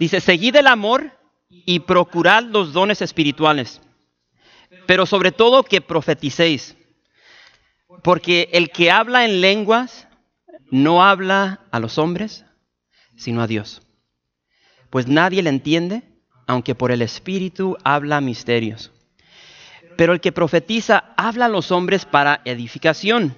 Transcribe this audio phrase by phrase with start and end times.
[0.00, 1.12] dice, seguid el amor
[1.50, 3.82] y procurad los dones espirituales,
[4.86, 6.74] pero sobre todo que profeticéis,
[8.02, 10.08] porque el que habla en lenguas
[10.70, 12.46] no habla a los hombres,
[13.14, 13.82] sino a Dios,
[14.88, 16.02] pues nadie le entiende,
[16.46, 18.90] aunque por el Espíritu habla misterios.
[19.98, 23.36] Pero el que profetiza habla a los hombres para edificación,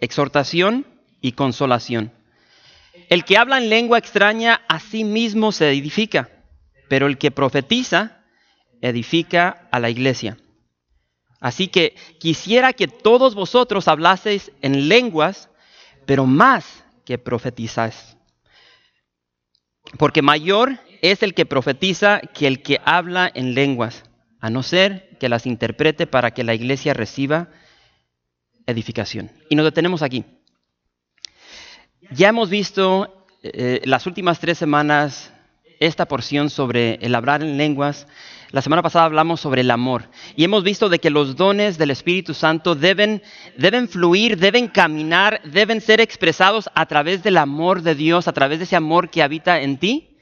[0.00, 0.86] exhortación
[1.20, 2.12] y consolación.
[3.08, 6.28] El que habla en lengua extraña a sí mismo se edifica,
[6.88, 8.24] pero el que profetiza
[8.80, 10.36] edifica a la iglesia.
[11.40, 15.48] Así que quisiera que todos vosotros hablaseis en lenguas,
[16.04, 18.16] pero más que profetizáis.
[19.98, 24.02] Porque mayor es el que profetiza que el que habla en lenguas,
[24.40, 27.48] a no ser que las interprete para que la iglesia reciba
[28.66, 29.30] edificación.
[29.48, 30.24] Y nos detenemos aquí.
[32.10, 35.30] Ya hemos visto eh, las últimas tres semanas
[35.78, 38.06] esta porción sobre el hablar en lenguas.
[38.50, 41.90] La semana pasada hablamos sobre el amor y hemos visto de que los dones del
[41.90, 43.22] Espíritu Santo deben,
[43.58, 48.58] deben fluir, deben caminar, deben ser expresados a través del amor de Dios, a través
[48.58, 50.16] de ese amor que habita en ti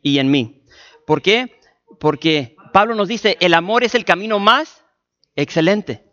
[0.00, 0.62] y en mí.
[1.08, 1.58] ¿Por qué?
[1.98, 4.84] Porque Pablo nos dice, el amor es el camino más
[5.34, 6.04] excelente.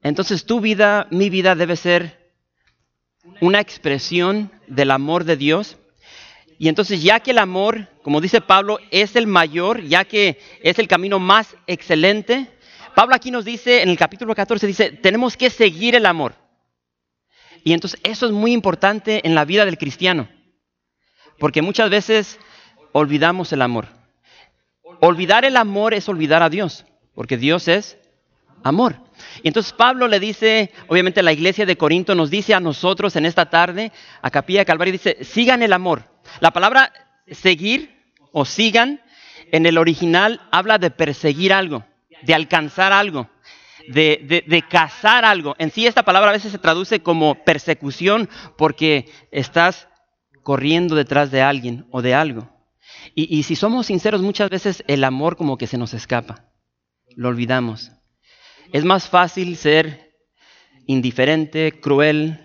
[0.00, 2.17] Entonces tu vida, mi vida debe ser
[3.40, 5.76] una expresión del amor de Dios.
[6.58, 10.78] Y entonces ya que el amor, como dice Pablo, es el mayor, ya que es
[10.78, 12.48] el camino más excelente,
[12.94, 16.34] Pablo aquí nos dice, en el capítulo 14, dice, tenemos que seguir el amor.
[17.62, 20.28] Y entonces eso es muy importante en la vida del cristiano,
[21.38, 22.40] porque muchas veces
[22.92, 23.86] olvidamos el amor.
[25.00, 27.98] Olvidar el amor es olvidar a Dios, porque Dios es
[28.62, 28.96] amor.
[29.42, 33.26] Y entonces Pablo le dice, obviamente la iglesia de Corinto nos dice a nosotros en
[33.26, 33.92] esta tarde,
[34.22, 36.04] a Capilla Calvario, dice, sigan el amor.
[36.40, 36.92] La palabra
[37.30, 37.98] seguir
[38.32, 39.00] o sigan
[39.52, 41.84] en el original habla de perseguir algo,
[42.22, 43.30] de alcanzar algo,
[43.88, 45.54] de, de, cazar algo.
[45.58, 49.88] En sí esta palabra a veces se traduce como persecución porque estás
[50.42, 52.50] corriendo detrás de alguien o de algo.
[53.14, 56.44] Y, y si somos sinceros, muchas veces el amor como que se nos escapa,
[57.16, 57.92] lo olvidamos.
[58.72, 60.12] Es más fácil ser
[60.86, 62.40] indiferente, cruel,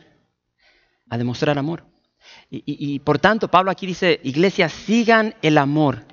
[1.10, 1.86] a demostrar amor.
[2.50, 6.06] Y, por tanto, Pablo aquí dice, iglesia, sigan el amor.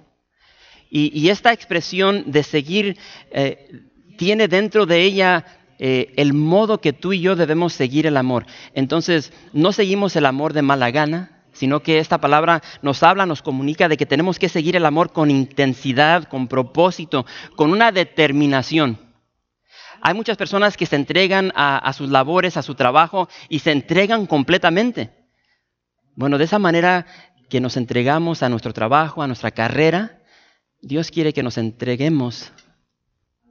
[0.91, 2.98] Y, esta expresión de seguir
[3.31, 3.82] eh,
[4.16, 5.44] tiene dentro de ella
[5.78, 8.47] eh, el modo que tú y yo debemos seguir el amor.
[8.75, 13.42] Entonces, no seguimos el amor de mala gana, sino que esta palabra nos habla, nos
[13.42, 19.09] comunica de que tenemos que seguir el amor con intensidad, con propósito, con una determinación.
[20.03, 24.27] Hay muchas personas que se entregan a, sus labores, a su trabajo y se entregan
[24.27, 25.11] completamente.
[26.15, 27.06] Bueno, de esa manera
[27.49, 30.22] que nos entregamos a nuestro trabajo, a nuestra carrera,
[30.81, 32.53] Dios quiere que nos entreguemos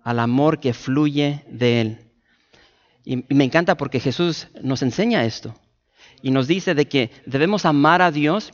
[0.03, 1.97] al amor que fluye de Él.
[3.05, 5.53] Y, me encanta porque Jesús nos enseña esto
[6.21, 8.53] y nos dice de que debemos amar a Dios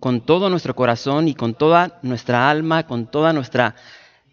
[0.00, 3.74] con todo nuestro corazón y con toda nuestra alma, con toda nuestra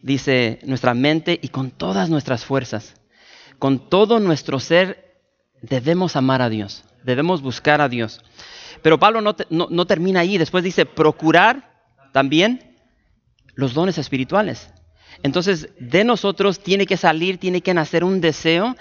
[0.01, 2.95] dice nuestra mente y con todas nuestras fuerzas.
[3.59, 5.21] Con todo nuestro ser
[5.61, 8.21] debemos amar a Dios, debemos buscar a Dios.
[8.81, 12.75] Pero Pablo no, termina ahí, después dice procurar también
[13.53, 14.73] los dones espirituales.
[15.23, 18.75] Entonces, de nosotros tiene que salir, tiene que nacer un deseo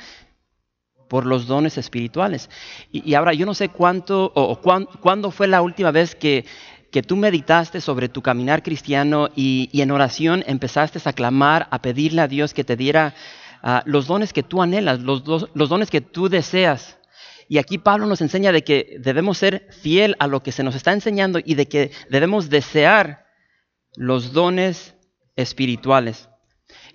[1.09, 2.49] por los dones espirituales.
[2.93, 4.61] Y, ahora, yo no sé cuánto o,
[5.01, 6.47] cuándo fue la última vez que
[6.91, 12.23] que tú meditaste sobre tu caminar cristiano y, en oración empezaste a clamar, a pedirle
[12.23, 13.15] a Dios que te diera
[13.63, 15.23] ah, los dones que tú anhelas, los,
[15.55, 16.99] los dones que tú deseas.
[17.49, 20.75] Y aquí Pablo nos enseña de que debemos ser fiel a lo que se nos
[20.75, 23.27] está enseñando y de que debemos desear
[23.97, 24.95] los dones
[25.37, 26.29] espirituales.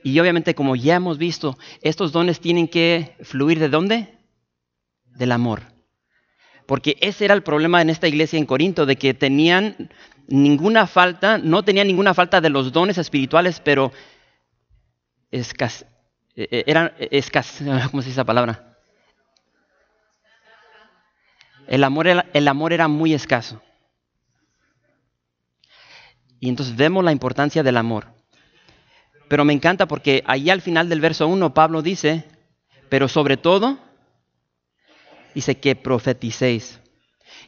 [0.03, 4.17] Y obviamente, como ya hemos visto, estos dones tienen que fluir de dónde?
[5.03, 5.74] Del amor
[6.65, 9.89] porque ese era el problema en esta iglesia en Corinto, de que tenían
[10.27, 13.91] ninguna falta, no tenían ninguna falta de los dones espirituales, pero
[16.35, 18.77] eran escas, ¿cómo se dice esa palabra?
[21.67, 23.61] El amor, el amor era muy escaso.
[26.39, 28.07] Y entonces vemos la importancia del amor.
[29.27, 32.25] Pero me encanta porque ahí al final del verso 1 Pablo dice,
[32.89, 33.79] pero sobre todo,
[35.35, 36.79] dice que profeticéis.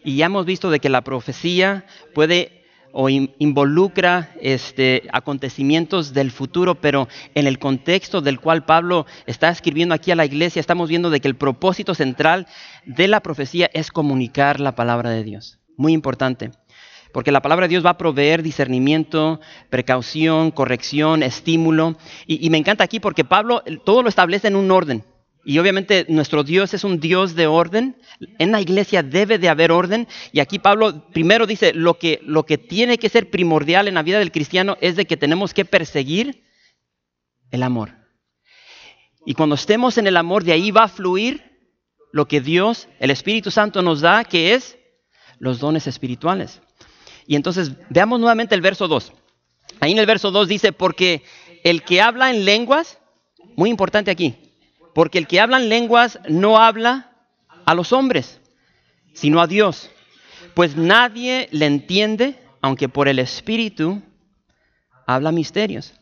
[0.04, 2.57] Y ya hemos visto de que la profecía puede
[3.00, 9.94] o involucra este, acontecimientos del futuro, pero en el contexto del cual Pablo está escribiendo
[9.94, 12.48] aquí a la iglesia, estamos viendo de que el propósito central
[12.86, 15.60] de la profecía es comunicar la palabra de Dios.
[15.78, 16.51] Muy importante.
[17.13, 21.98] Porque la palabra de Dios va a proveer discernimiento, precaución, corrección, estímulo.
[22.25, 25.04] Y, y me encanta aquí porque Pablo todo lo establece en un orden.
[25.48, 27.96] Y obviamente nuestro Dios es un Dios de orden.
[28.38, 30.06] En la iglesia debe de haber orden.
[30.34, 34.04] Y aquí Pablo primero dice, lo que, lo que tiene que ser primordial en la
[34.04, 36.44] vida del cristiano es de que tenemos que perseguir
[37.50, 37.94] el amor.
[39.26, 41.72] Y cuando estemos en el amor, de ahí va a fluir
[42.12, 44.78] lo que Dios, el Espíritu Santo nos da, que es
[45.40, 46.62] los dones espirituales.
[47.26, 49.14] Y entonces veamos nuevamente el verso 2.
[49.80, 51.24] Ahí en el verso 2 dice, porque
[51.64, 53.00] el que habla en lenguas,
[53.56, 54.47] muy importante aquí,
[54.98, 57.12] porque el que habla en lenguas no habla
[57.66, 58.42] a los hombres,
[59.14, 59.92] sino a Dios.
[60.56, 64.02] Pues nadie le entiende, aunque por el Espíritu
[65.06, 65.94] habla misterios.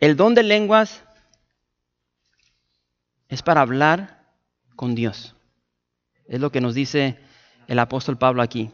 [0.00, 1.02] El don de lenguas
[3.26, 4.22] es para hablar
[4.76, 5.34] con Dios.
[6.28, 7.18] Es lo que nos dice
[7.66, 8.70] el apóstol Pablo aquí.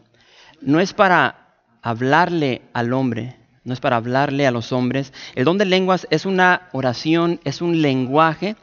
[0.61, 5.13] No es para hablarle al hombre, no es para hablarle a los hombres.
[5.33, 8.55] El don de lenguas es una oración, es un lenguaje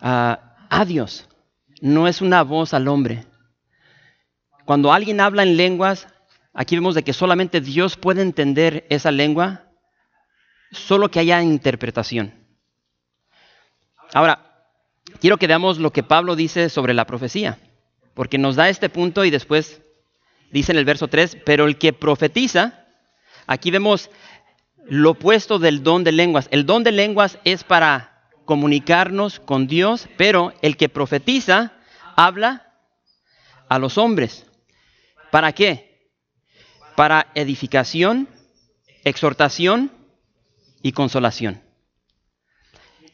[0.00, 1.28] a Dios,
[1.80, 3.26] no es una voz al hombre.
[4.64, 6.06] Cuando alguien habla en lenguas,
[6.54, 9.64] aquí vemos de que solamente Dios puede entender esa lengua,
[10.70, 12.34] solo que haya interpretación.
[14.12, 14.66] Ahora,
[15.20, 17.58] quiero que veamos lo que Pablo dice sobre la profecía,
[18.14, 19.82] porque nos da este punto y después
[20.52, 22.86] dice en el verso 3, pero el que profetiza,
[23.46, 24.10] aquí vemos
[24.86, 26.48] lo opuesto del don de lenguas.
[26.50, 28.09] El don de lenguas es para
[28.44, 31.72] comunicarnos con Dios, pero el que profetiza
[32.16, 32.74] habla
[33.68, 34.46] a los hombres.
[35.30, 36.10] ¿Para qué?
[36.96, 38.28] Para edificación,
[39.04, 39.92] exhortación
[40.82, 41.62] y consolación.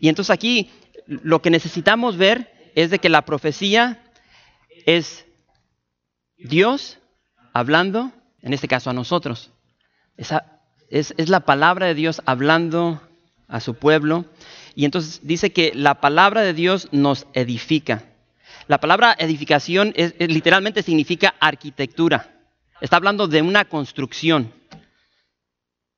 [0.00, 0.70] Y entonces aquí
[1.06, 4.02] lo que necesitamos ver es de que la profecía
[4.86, 5.26] es
[6.36, 6.98] Dios
[7.52, 8.12] hablando,
[8.42, 9.52] en este caso a nosotros.
[10.16, 13.00] Esa es, es la palabra de Dios hablando
[13.48, 14.24] a su pueblo.
[14.76, 18.04] Y entonces dice que la palabra de Dios nos edifica.
[18.68, 22.30] La palabra edificación es, literalmente significa arquitectura.
[22.82, 24.52] Está hablando de una construcción.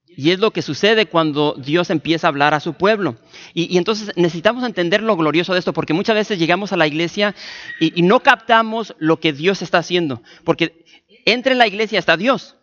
[0.07, 3.17] Y es lo que sucede cuando Dios empieza a hablar a su pueblo.
[3.53, 7.35] Y, entonces necesitamos entender lo glorioso de esto, porque muchas veces llegamos a la iglesia
[7.81, 10.23] y, y no captamos lo que Dios está haciendo.
[10.45, 10.85] Porque
[11.25, 12.58] entre la iglesia está Dios.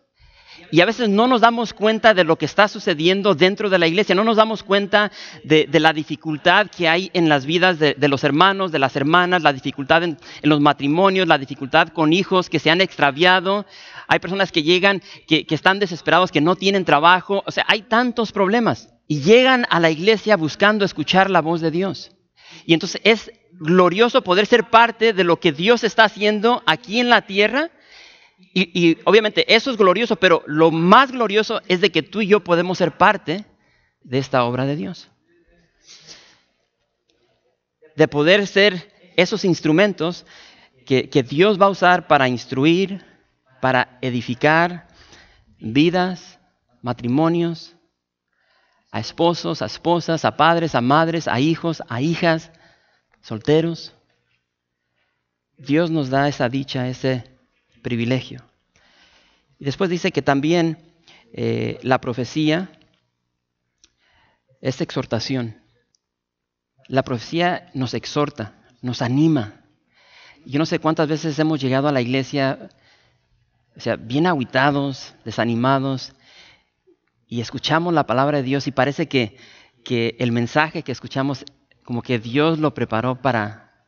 [0.70, 3.86] Y a veces no nos damos cuenta de lo que está sucediendo dentro de la
[3.86, 5.12] iglesia, no nos damos cuenta
[5.44, 9.52] de, la dificultad que hay en las vidas de, los hermanos, de las hermanas, la
[9.52, 13.66] dificultad en, los matrimonios, la dificultad con hijos que se han extraviado.
[14.08, 17.42] Hay personas que llegan, que, que están desesperados, que no tienen trabajo.
[17.46, 18.88] O sea, hay tantos problemas.
[19.08, 22.12] Y llegan a la iglesia buscando escuchar la voz de Dios.
[22.64, 27.08] Y entonces es glorioso poder ser parte de lo que Dios está haciendo aquí en
[27.08, 27.70] la tierra
[28.58, 32.42] y, obviamente eso es glorioso, pero lo más glorioso es de que tú y yo
[32.42, 33.44] podemos ser parte
[34.00, 35.10] de esta obra de Dios.
[37.96, 40.24] De poder ser esos instrumentos
[40.86, 43.04] que, que Dios va a usar para instruir,
[43.60, 44.88] para edificar
[45.58, 46.38] vidas,
[46.80, 47.76] matrimonios,
[48.90, 52.50] a esposos, a esposas, a padres, a madres, a hijos, a hijas,
[53.20, 53.94] solteros.
[55.58, 57.35] Dios nos da esa dicha, ese
[57.86, 58.42] privilegio.
[59.60, 60.76] Y después dice que también
[61.32, 62.68] eh, la profecía
[64.60, 65.62] es exhortación.
[66.88, 69.60] La profecía nos exhorta, nos anima.
[70.44, 72.70] Yo no sé cuántas veces hemos llegado a la iglesia,
[73.76, 76.12] o sea, bien aguitados, desanimados,
[77.28, 79.36] y escuchamos la palabra de Dios y parece que,
[79.84, 81.44] que el mensaje que escuchamos,
[81.84, 83.86] como que Dios lo preparó para,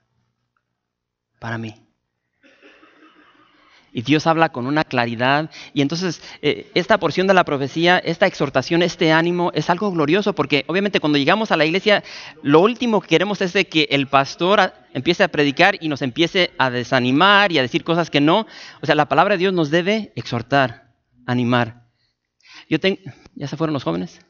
[1.40, 1.87] para mí
[3.92, 5.50] y Dios habla con una claridad.
[5.72, 10.34] Y entonces eh, esta porción de la profecía, esta exhortación, este ánimo es algo glorioso
[10.34, 12.02] porque obviamente cuando llegamos a la iglesia,
[12.42, 16.70] lo último que queremos es que el pastor empiece a predicar y nos empiece a
[16.70, 18.46] desanimar y a decir cosas que no.
[18.82, 20.94] O sea, la palabra de Dios nos debe exhortar,
[21.26, 21.86] animar.
[22.68, 22.98] Yo tengo,
[23.34, 24.20] ¿ya se fueron los jóvenes?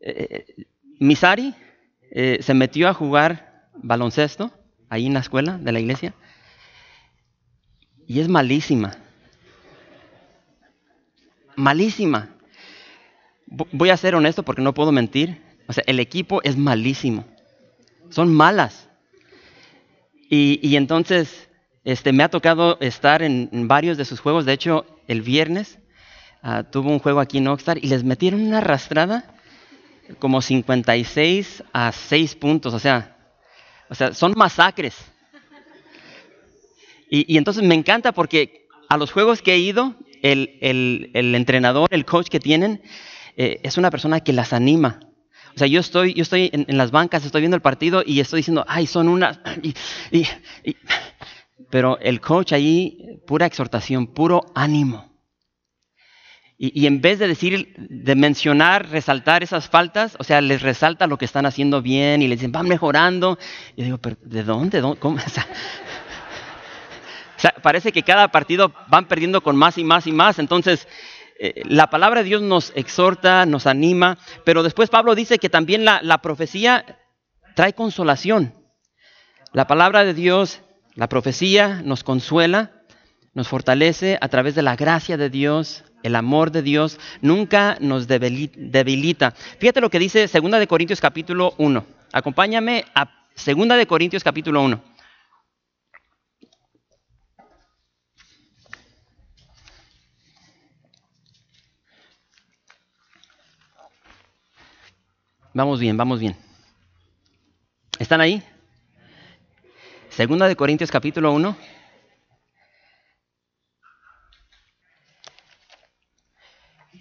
[0.00, 0.66] Eh, eh,
[1.00, 1.54] Misari
[2.40, 4.50] se metió a jugar baloncesto
[4.88, 6.14] ahí en la escuela de la iglesia
[8.08, 8.96] y es malísima.
[11.54, 12.30] malísima.
[13.46, 15.42] Voy a ser honesto porque no puedo mentir.
[15.66, 17.26] O sea, el equipo es malísimo.
[18.08, 18.88] Son malas.
[20.30, 21.48] Y, entonces
[21.84, 24.46] este, me ha tocado estar en, varios de sus juegos.
[24.46, 25.78] De hecho, el viernes
[26.42, 29.34] uh, tuvo un juego aquí en Oxstar y les metieron una arrastrada
[30.18, 32.72] como 56 a 6 puntos.
[32.72, 33.16] O sea,
[33.90, 34.96] o sea son masacres.
[37.10, 42.04] Y, entonces me encanta porque a los juegos que he ido, el, el, entrenador, el
[42.04, 42.82] coach que tienen,
[43.36, 45.00] eh, es una persona que las anima.
[45.54, 48.38] O sea, yo estoy, yo estoy en, las bancas, estoy viendo el partido y estoy
[48.38, 49.40] diciendo, ay, son unas...
[51.70, 55.08] pero el coach ahí, pura exhortación, puro ánimo.
[56.60, 61.16] Y, en vez de decir, de mencionar, resaltar esas faltas, o sea, les resalta lo
[61.16, 63.38] que están haciendo bien y les dicen, van mejorando.
[63.76, 64.82] Y yo digo, pero ¿de dónde?
[64.98, 65.18] ¿Cómo?
[65.24, 65.46] O sea,
[67.62, 70.38] parece que cada partido van perdiendo con más y más y más.
[70.38, 70.86] Entonces,
[71.40, 75.84] eh, la palabra de Dios nos exhorta, nos anima, pero después Pablo dice que también
[75.84, 76.98] la, profecía
[77.54, 78.54] trae consolación.
[79.52, 80.62] La palabra de Dios,
[80.94, 82.72] la profecía nos consuela,
[83.34, 88.08] nos fortalece a través de la gracia de Dios, el amor de Dios, nunca nos
[88.08, 89.30] debilita.
[89.60, 91.86] Fíjate lo que dice 2 de Corintios capítulo 1.
[92.12, 94.87] Acompáñame a 2 de Corintios capítulo 1.
[105.58, 106.36] Vamos bien, vamos bien.
[107.98, 108.44] ¿Están ahí?
[110.08, 111.56] Segunda de Corintios capítulo 1.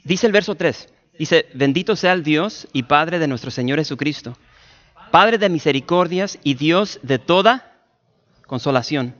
[0.03, 0.89] Dice el verso 3.
[1.19, 4.35] Dice, bendito sea el Dios y Padre de nuestro Señor Jesucristo,
[5.11, 7.83] Padre de misericordias y Dios de toda
[8.47, 9.13] consolación,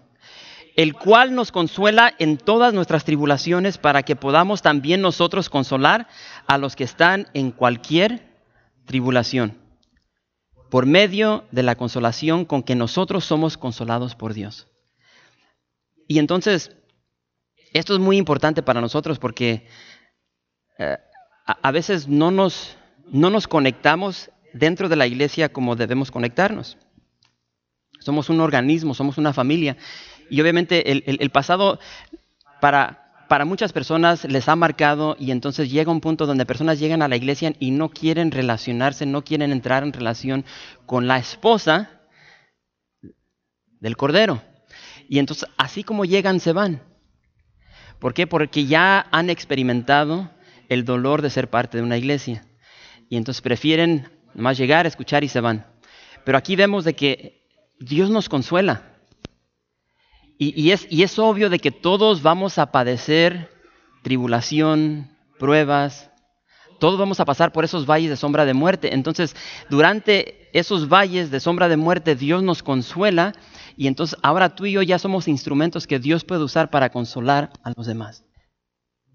[0.75, 6.08] el cual nos consuela en todas nuestras tribulaciones para que podamos también nosotros consolar
[6.48, 8.36] a los que están en cualquier
[8.88, 9.56] tribulación,
[10.72, 14.67] por medio de la consolación con que nosotros somos consolados por Dios.
[16.08, 16.75] Y entonces,
[17.74, 19.67] esto es muy importante para nosotros porque
[20.79, 20.98] eh,
[21.46, 22.77] a, veces no nos,
[23.08, 26.77] no nos conectamos dentro de la iglesia como debemos conectarnos.
[28.00, 29.77] Somos un organismo, somos una familia.
[30.29, 31.79] Y obviamente el, el pasado,
[32.62, 37.01] para, para muchas personas les ha marcado y entonces llega un punto donde personas llegan
[37.01, 40.46] a la iglesia y no quieren relacionarse, no quieren entrar en relación
[40.86, 42.01] con la esposa
[43.79, 44.41] del Cordero.
[45.10, 46.81] Y entonces así como llegan se van.
[48.00, 48.27] ¿Por qué?
[48.27, 50.29] Porque ya han experimentado
[50.69, 52.46] el dolor de ser parte de una iglesia.
[53.10, 55.65] Y entonces prefieren más llegar, escuchar y se van.
[56.25, 57.48] Pero aquí vemos de que
[57.79, 58.87] Dios nos consuela.
[60.39, 63.50] Y, es, y es obvio de que todos vamos a padecer
[64.03, 66.12] tribulación, pruebas,
[66.79, 68.94] todos vamos a pasar por esos valles de sombra de muerte.
[68.94, 69.36] Entonces,
[69.70, 73.34] durante esos valles de sombra de muerte, Dios nos consuela
[73.75, 77.51] y entonces ahora tú y yo ya somos instrumentos que Dios puede usar para consolar
[77.63, 78.24] a los demás.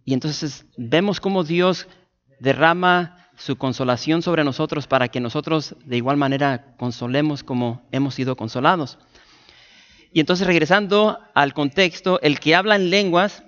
[0.05, 1.87] Y entonces vemos cómo Dios
[2.41, 8.37] derrama su consolación sobre nosotros para que nosotros de igual manera consolemos como hemos sido
[8.37, 8.99] consolados.
[10.13, 13.43] Y entonces regresando al contexto, el que habla en lenguas,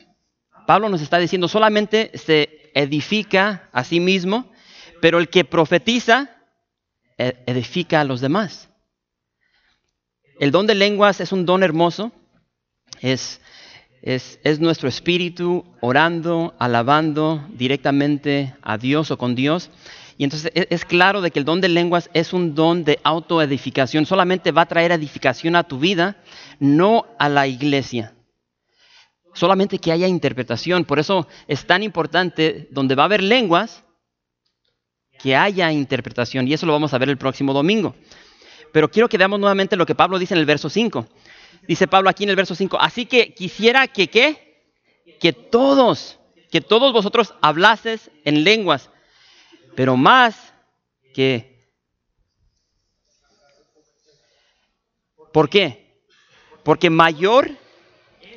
[0.66, 4.50] Pablo nos está diciendo, solamente se edifica a sí mismo,
[5.00, 6.30] pero el que profetiza
[7.18, 8.70] e-, edifica a los demás.
[10.40, 12.10] El don de lenguas es un don hermoso,
[13.00, 13.40] es,
[14.02, 19.70] es, es, nuestro espíritu orando, alabando directamente a Dios o con Dios.
[20.16, 23.00] Y entonces e, es claro de que el don de lenguas es un don de
[23.02, 26.16] autoedificación, solamente va a traer edificación a tu vida,
[26.58, 28.14] no a la iglesia.
[29.34, 30.84] Solamente que haya interpretación.
[30.84, 33.84] Por eso es tan importante, donde va a haber lenguas,
[35.18, 36.46] que haya interpretación.
[36.46, 37.96] Y eso lo vamos a ver el próximo domingo.
[38.72, 41.06] Pero quiero que veamos nuevamente lo que Pablo dice en el verso 5.
[41.66, 44.04] Dice Pablo aquí en el verso 5, así que quisiera que?
[45.20, 46.18] Que todos,
[46.50, 48.90] que todos vosotros hablases en lenguas,
[49.74, 50.54] pero más
[51.14, 51.54] que...
[55.32, 55.98] ¿Por qué?
[56.62, 57.50] Porque mayor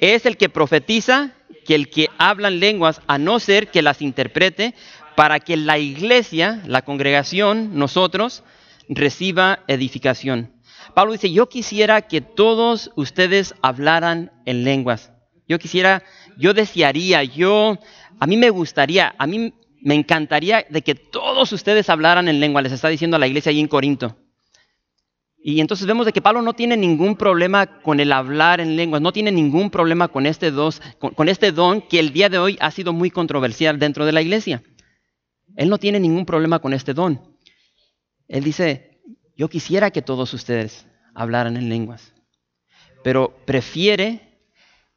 [0.01, 1.33] es el que profetiza
[1.65, 4.73] que el que habla en lenguas, a no ser que las interprete,
[5.15, 8.43] para que la iglesia, la congregación, nosotros,
[8.87, 10.53] reciba edificación.
[10.93, 15.11] Pablo dice, yo quisiera que todos ustedes hablaran en lenguas.
[15.47, 16.03] Yo quisiera,
[16.37, 17.77] yo desearía, yo,
[18.19, 19.53] a mí me gustaría, a mí
[19.87, 23.51] me encantaría de que todos ustedes hablaran en lengua, les está diciendo a la iglesia
[23.51, 24.17] ahí en Corinto.
[25.37, 29.01] Y entonces vemos de que Pablo no tiene ningún problema con el hablar en lenguas,
[29.01, 30.51] no tiene ningún problema con este,
[30.99, 34.21] con, este don que el día de hoy ha sido muy controversial dentro de la
[34.21, 34.61] iglesia.
[35.55, 37.21] Él no tiene ningún problema con este don.
[38.27, 38.99] Él dice,
[39.37, 42.13] yo quisiera que todos ustedes hablaran en lenguas,
[43.05, 44.41] pero prefiere,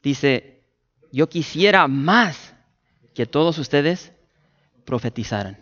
[0.03, 0.65] dice,
[1.13, 2.57] yo quisiera más
[3.15, 4.15] que todos ustedes
[4.85, 5.59] profetizaran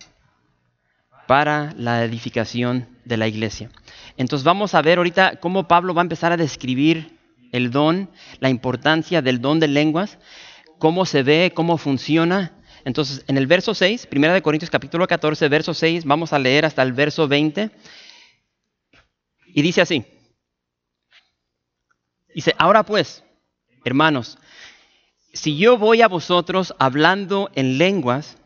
[1.26, 3.70] para la edificación de la iglesia.
[4.16, 7.18] Entonces vamos a ver ahorita cómo Pablo va a empezar a describir
[7.52, 8.10] el don,
[8.40, 10.18] la importancia del don de lenguas,
[10.78, 12.52] cómo se ve, cómo funciona.
[12.84, 16.64] Entonces, en el verso 6, 1 de Corintios capítulo 14, verso 6, vamos a leer
[16.64, 17.70] hasta el verso 20.
[19.54, 20.04] Y dice así.
[22.34, 23.24] Dice, ahora pues,
[23.84, 24.38] hermanos,
[25.32, 28.38] si yo voy a vosotros hablando en lenguas,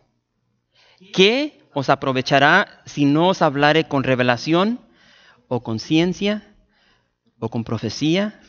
[1.12, 4.80] ¿qué os aprovechará si no os hablare con revelación
[5.48, 6.54] o con ciencia
[7.38, 8.40] o con profecía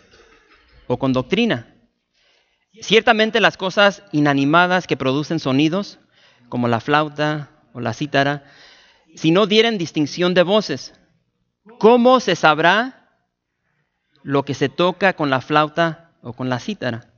[0.87, 1.67] o con doctrina.
[2.81, 5.99] Ciertamente las cosas inanimadas que producen sonidos,
[6.49, 8.43] como la flauta o la cítara,
[9.15, 10.93] si no dieren distinción de voces,
[11.79, 13.09] ¿cómo se sabrá
[14.23, 17.11] lo que se toca con la flauta o con la cítara?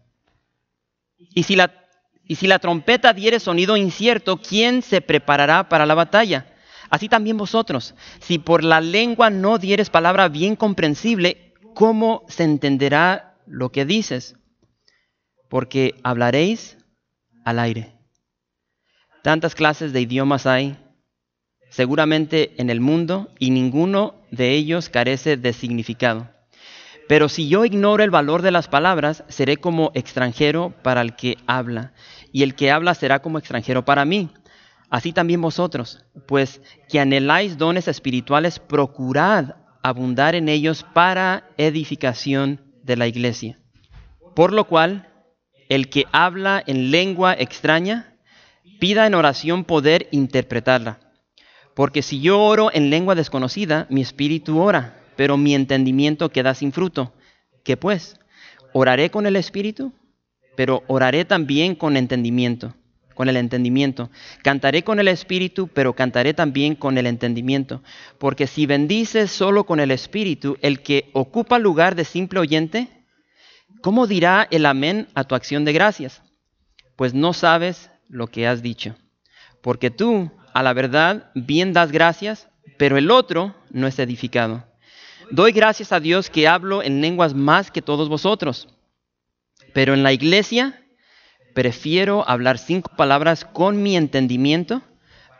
[1.17, 1.84] Y si la
[2.27, 6.47] y si la trompeta diere sonido incierto, ¿quién se preparará para la batalla?
[6.89, 13.37] Así también vosotros, si por la lengua no dieres palabra bien comprensible, ¿cómo se entenderá
[13.47, 14.35] lo que dices?
[15.49, 16.77] Porque hablaréis
[17.43, 17.91] al aire.
[19.23, 20.77] Tantas clases de idiomas hay,
[21.69, 26.34] seguramente en el mundo, y ninguno de ellos carece de significado.
[27.07, 31.37] Pero si yo ignoro el valor de las palabras, seré como extranjero para el que
[31.45, 31.93] habla,
[32.31, 34.29] y el que habla será como extranjero para mí.
[34.89, 42.97] Así también vosotros, pues que anheláis dones espirituales, procurad abundar en ellos para edificación de
[42.97, 43.59] la iglesia.
[44.35, 45.09] Por lo cual,
[45.69, 48.17] el que habla en lengua extraña,
[48.79, 50.99] pida en oración poder interpretarla.
[51.75, 56.71] Porque si yo oro en lengua desconocida, mi espíritu ora pero mi entendimiento queda sin
[56.71, 57.13] fruto.
[57.63, 58.19] ¿Qué pues?
[58.73, 59.93] ¿Oraré con el espíritu?
[60.55, 62.75] Pero oraré también con entendimiento,
[63.13, 64.09] con el entendimiento.
[64.43, 67.81] Cantaré con el espíritu, pero cantaré también con el entendimiento.
[68.17, 72.87] Porque si bendices solo con el espíritu, el que ocupa lugar de simple oyente,
[73.81, 76.21] ¿cómo dirá el amén a tu acción de gracias?
[76.95, 78.95] Pues no sabes lo que has dicho.
[79.61, 82.47] Porque tú, a la verdad, bien das gracias,
[82.77, 84.63] pero el otro no es edificado.
[85.31, 88.67] Doy gracias a Dios que hablo en lenguas más que todos vosotros,
[89.73, 90.83] pero en la iglesia
[91.53, 94.81] prefiero hablar cinco palabras con mi entendimiento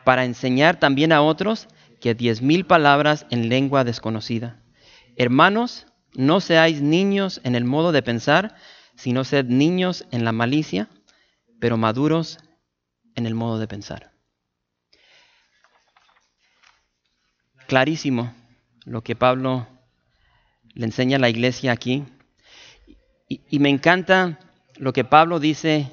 [0.03, 1.67] para enseñar también a otros
[2.01, 4.61] que diez mil palabras en lengua desconocida.
[5.17, 8.55] Hermanos, no seáis niños en el modo de pensar,
[8.95, 10.89] sino sed niños en la malicia,
[11.59, 12.39] pero maduros
[13.15, 14.11] en el modo de pensar.
[17.67, 18.33] Clarísimo
[18.85, 19.67] lo que Pablo
[20.75, 22.03] le enseña la iglesia aquí.
[23.27, 24.39] Y, me encanta
[24.77, 25.89] lo que Pablo dice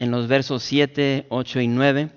[0.00, 2.10] en los versos 7, 8 y 9,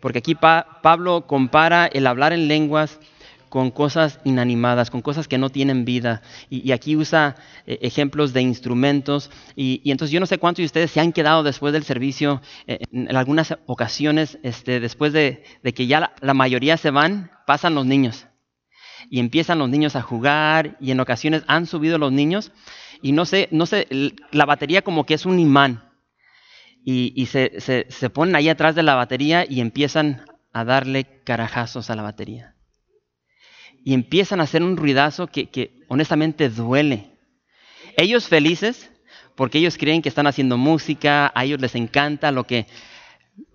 [0.00, 3.00] porque aquí Pablo compara el hablar en lenguas
[3.48, 6.20] con cosas inanimadas, con cosas que no tienen vida.
[6.50, 9.30] Y, aquí usa eh, ejemplos de instrumentos.
[9.54, 12.80] Y, entonces yo no sé cuántos de ustedes se han quedado después del servicio, eh,
[12.92, 15.42] en algunas ocasiones, este, después de,
[15.74, 18.26] que ya la mayoría se van, pasan los niños
[19.10, 22.52] y empiezan los niños a jugar y en ocasiones han subido los niños
[23.02, 23.86] y no sé, no sé,
[24.32, 25.82] la batería como que es un imán
[26.88, 31.96] y, se, se, ponen ahí atrás de la batería y empiezan a darle carajazos a
[31.96, 32.54] la batería.
[33.84, 37.10] Y empiezan a hacer un ruidazo que, que honestamente duele.
[37.96, 38.92] Ellos felices
[39.34, 42.68] porque ellos creen que están haciendo música, a ellos les encanta lo que,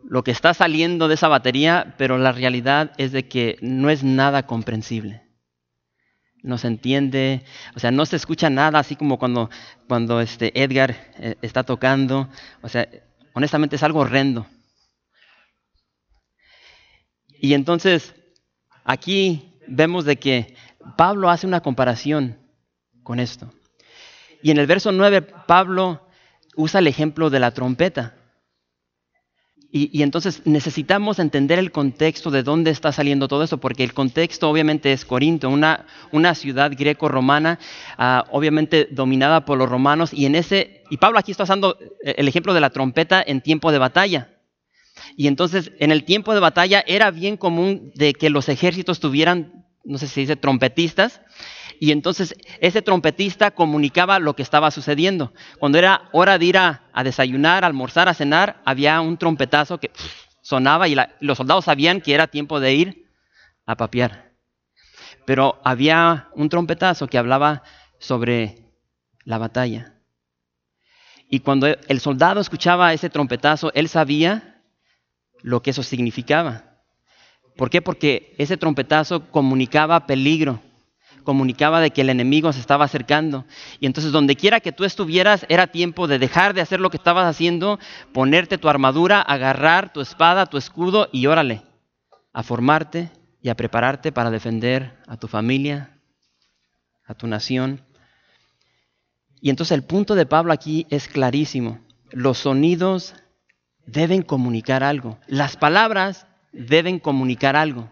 [0.03, 4.03] lo que está saliendo de esa batería, pero la realidad es de que no es
[4.03, 5.30] nada comprensible
[6.43, 7.43] no se entiende,
[7.75, 9.49] o sea, no se escucha nada así como cuando,
[9.87, 12.29] cuando este Edgar eh, está tocando,
[12.61, 12.87] o sea,
[13.33, 14.47] honestamente es algo horrendo.
[17.39, 18.13] Y entonces,
[18.83, 20.55] aquí vemos de que
[20.97, 22.37] Pablo hace una comparación
[23.03, 23.51] con esto.
[24.43, 26.07] Y en el verso 9, Pablo
[26.55, 28.15] usa el ejemplo de la trompeta.
[29.73, 34.49] Y, entonces necesitamos entender el contexto de dónde está saliendo todo esto, porque el contexto
[34.49, 37.57] obviamente es Corinto, una, ciudad greco-romana,
[37.97, 42.27] ah, obviamente dominada por los romanos, y en ese, y Pablo aquí está usando el
[42.27, 44.29] ejemplo de la trompeta en tiempo de batalla.
[45.15, 49.65] Y entonces en el tiempo de batalla era bien común de que los ejércitos tuvieran,
[49.85, 51.21] no sé si dice trompetistas,
[51.83, 55.33] Y entonces ese trompetista comunicaba lo que estaba sucediendo.
[55.57, 59.89] Cuando era hora de ir a, desayunar, a almorzar, a cenar, había un trompetazo que
[60.43, 63.11] sonaba y los soldados sabían que era tiempo de ir
[63.65, 64.31] a papear.
[65.25, 67.63] Pero había un trompetazo que hablaba
[67.97, 68.63] sobre
[69.25, 69.95] la batalla.
[71.31, 74.61] Y cuando el soldado escuchaba ese trompetazo, él sabía
[75.41, 76.83] lo que eso significaba.
[77.57, 77.81] ¿Por qué?
[77.81, 80.61] Porque ese trompetazo comunicaba peligro,
[81.23, 83.45] comunicaba de que el enemigo se estaba acercando.
[83.79, 86.97] Y entonces donde quiera que tú estuvieras era tiempo de dejar de hacer lo que
[86.97, 87.79] estabas haciendo,
[88.13, 91.61] ponerte tu armadura, agarrar tu espada, tu escudo y órale,
[92.33, 95.97] a formarte y a prepararte para defender a tu familia,
[97.05, 97.81] a tu nación.
[99.41, 101.79] Y entonces el punto de Pablo aquí es clarísimo.
[102.11, 103.15] Los sonidos
[103.85, 105.17] deben comunicar algo.
[105.27, 107.91] Las palabras deben comunicar algo.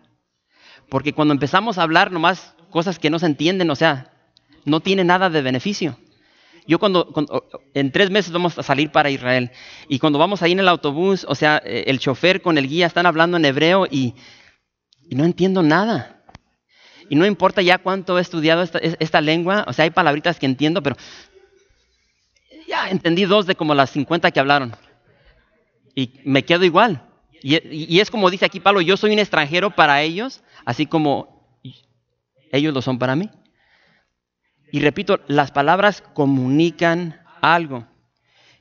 [0.89, 4.11] Porque cuando empezamos a hablar nomás cosas que no se entienden, o sea,
[4.65, 5.97] no tiene nada de beneficio.
[6.67, 7.11] Yo cuando,
[7.73, 9.51] en tres meses vamos a salir para Israel
[9.87, 12.85] y cuando vamos ahí en el autobús, o sea, eh, el chofer con el guía
[12.85, 14.13] están hablando en hebreo y,
[15.09, 16.23] no entiendo nada.
[17.09, 20.45] Y no importa ya cuánto he estudiado esta, esta, lengua, o sea, hay palabritas que
[20.45, 20.95] entiendo, pero
[22.67, 24.75] ya entendí dos de como las 50 que hablaron.
[25.95, 27.09] Y me quedo igual.
[27.41, 31.38] Y, es como dice aquí Pablo, yo soy un extranjero para ellos, así como
[32.51, 33.29] ellos lo son para mí.
[34.71, 37.87] Y repito, las palabras comunican algo.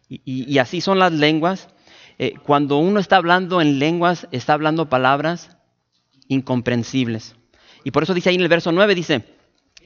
[0.08, 1.68] Y, así son las lenguas.
[2.18, 5.56] Eh, cuando uno está hablando en lenguas, está hablando palabras
[6.28, 7.36] incomprensibles.
[7.84, 9.22] Y por eso dice ahí en el verso 9, dice,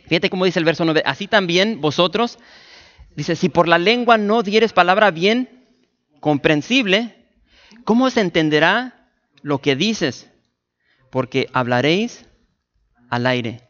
[0.07, 2.39] fíjate cómo dice el verso 9, así también vosotros,
[3.17, 5.67] dice, si por la lengua no dieres palabra bien
[6.21, 7.23] comprensible,
[7.85, 9.11] ¿Cómo se entenderá
[9.43, 10.31] lo que dices?
[11.11, 12.27] Porque hablaréis
[13.11, 13.69] al aire.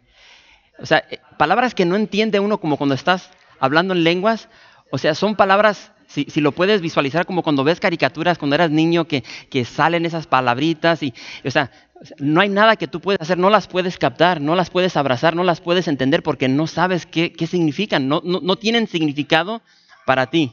[0.83, 4.49] O sea, eh, palabras que no entiende uno como cuando estás hablando en lenguas.
[4.91, 9.07] O sea, son palabras, si, lo puedes visualizar como cuando ves caricaturas cuando eras niño
[9.07, 9.23] que,
[9.65, 11.03] salen esas palabritas.
[11.03, 11.15] Y,
[11.45, 11.71] o sea,
[12.19, 15.35] no hay nada que tú puedas hacer, no las puedes captar, no las puedes abrazar,
[15.35, 19.63] no las puedes entender porque no sabes qué, significan, no, no tienen significado
[20.05, 20.53] para ti.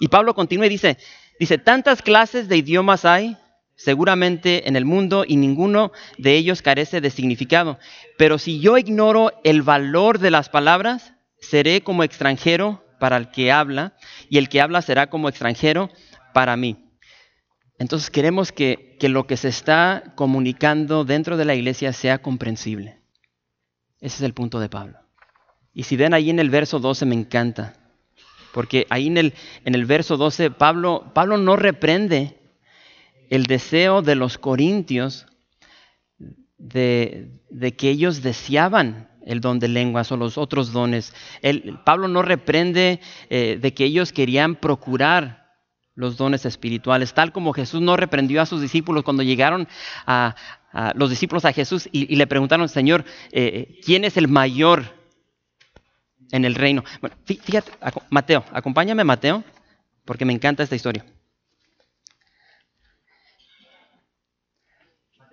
[0.00, 0.96] Y Pablo continúa y dice,
[1.42, 3.36] Dice, tantas clases de idiomas hay
[3.76, 7.78] seguramente en el mundo y ninguno de ellos carece de significado.
[8.16, 13.50] Pero si yo ignoro el valor de las palabras, seré como extranjero para el que
[13.50, 13.96] habla
[14.28, 15.90] y el que habla será como extranjero
[16.32, 16.88] para mí.
[17.78, 23.00] Entonces queremos que, que lo que se está comunicando dentro de la iglesia sea comprensible.
[24.00, 24.98] Ese es el punto de Pablo.
[25.74, 27.74] Y si ven ahí en el verso 12 me encanta.
[28.52, 32.41] Porque ahí en el, en el verso 12 Pablo, Pablo no reprende
[33.32, 35.26] el deseo de los corintios
[36.58, 37.40] de,
[37.78, 41.14] que ellos deseaban el don de lenguas o los otros dones.
[41.86, 45.46] Pablo no reprende eh, de que ellos querían procurar
[45.94, 49.66] los dones espirituales, tal como Jesús no reprendió a sus discípulos cuando llegaron
[50.06, 50.36] a,
[50.94, 54.84] los discípulos a Jesús y, le preguntaron, Señor, eh, ¿quién es el mayor
[56.32, 56.84] en el reino.
[57.00, 57.72] Bueno, fíjate,
[58.10, 59.44] Mateo, acompáñame Mateo,
[60.04, 61.04] porque me encanta esta historia.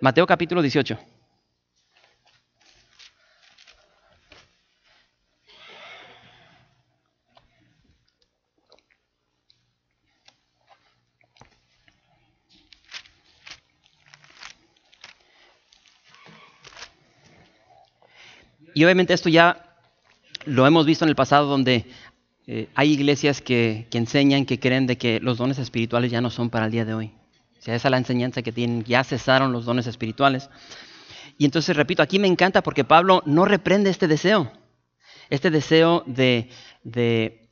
[0.00, 0.98] Mateo capítulo 18.
[18.72, 19.76] Y obviamente esto ya
[20.46, 21.84] lo hemos visto en el pasado donde
[22.46, 26.48] eh, hay iglesias que, enseñan, que creen de que los dones espirituales ya no son
[26.48, 27.19] para el día de hoy.
[27.60, 30.50] O sea, esa es la enseñanza que tienen, ya cesaron los dones espirituales.
[31.38, 34.50] Y entonces, repito, aquí me encanta porque Pablo no reprende este deseo,
[35.28, 36.48] este deseo de,
[36.82, 37.48] de,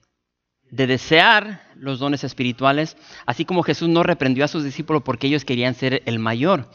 [0.71, 5.45] de desear los dones espirituales, así como Jesús no reprendió a sus discípulos porque ellos
[5.45, 6.71] querían ser el mayor.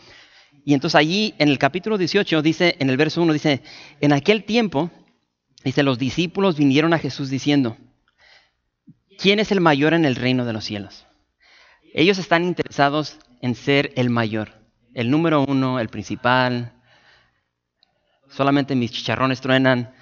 [0.63, 3.63] Y entonces allí en el capítulo 18 dice, en el verso 1 dice,
[3.99, 4.89] en aquel tiempo
[5.63, 7.77] Dice, los discípulos vinieron a Jesús diciendo,
[9.17, 11.05] ¿quién es el mayor en el reino de los cielos?
[11.93, 14.51] Ellos están interesados en ser el mayor,
[14.95, 16.73] el número uno, el principal.
[18.29, 19.93] Solamente mis chicharrones truenan.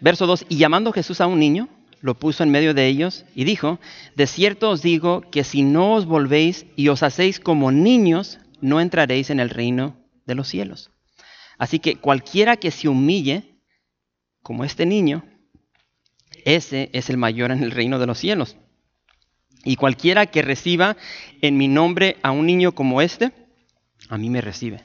[0.00, 1.68] Verso 2, y llamando Jesús a un niño,
[2.00, 3.78] lo puso en medio de ellos y dijo,
[4.16, 8.80] de cierto os digo que si no os volvéis y os hacéis como niños, no
[8.80, 10.90] entraréis en el reino de los cielos.
[11.58, 13.60] Así que cualquiera que se humille
[14.42, 15.22] como este niño,
[16.44, 18.56] ese es el mayor en el reino de los cielos.
[19.64, 20.96] Y cualquiera que reciba
[21.42, 23.32] en mi nombre a un niño como este,
[24.08, 24.84] a mí me recibe.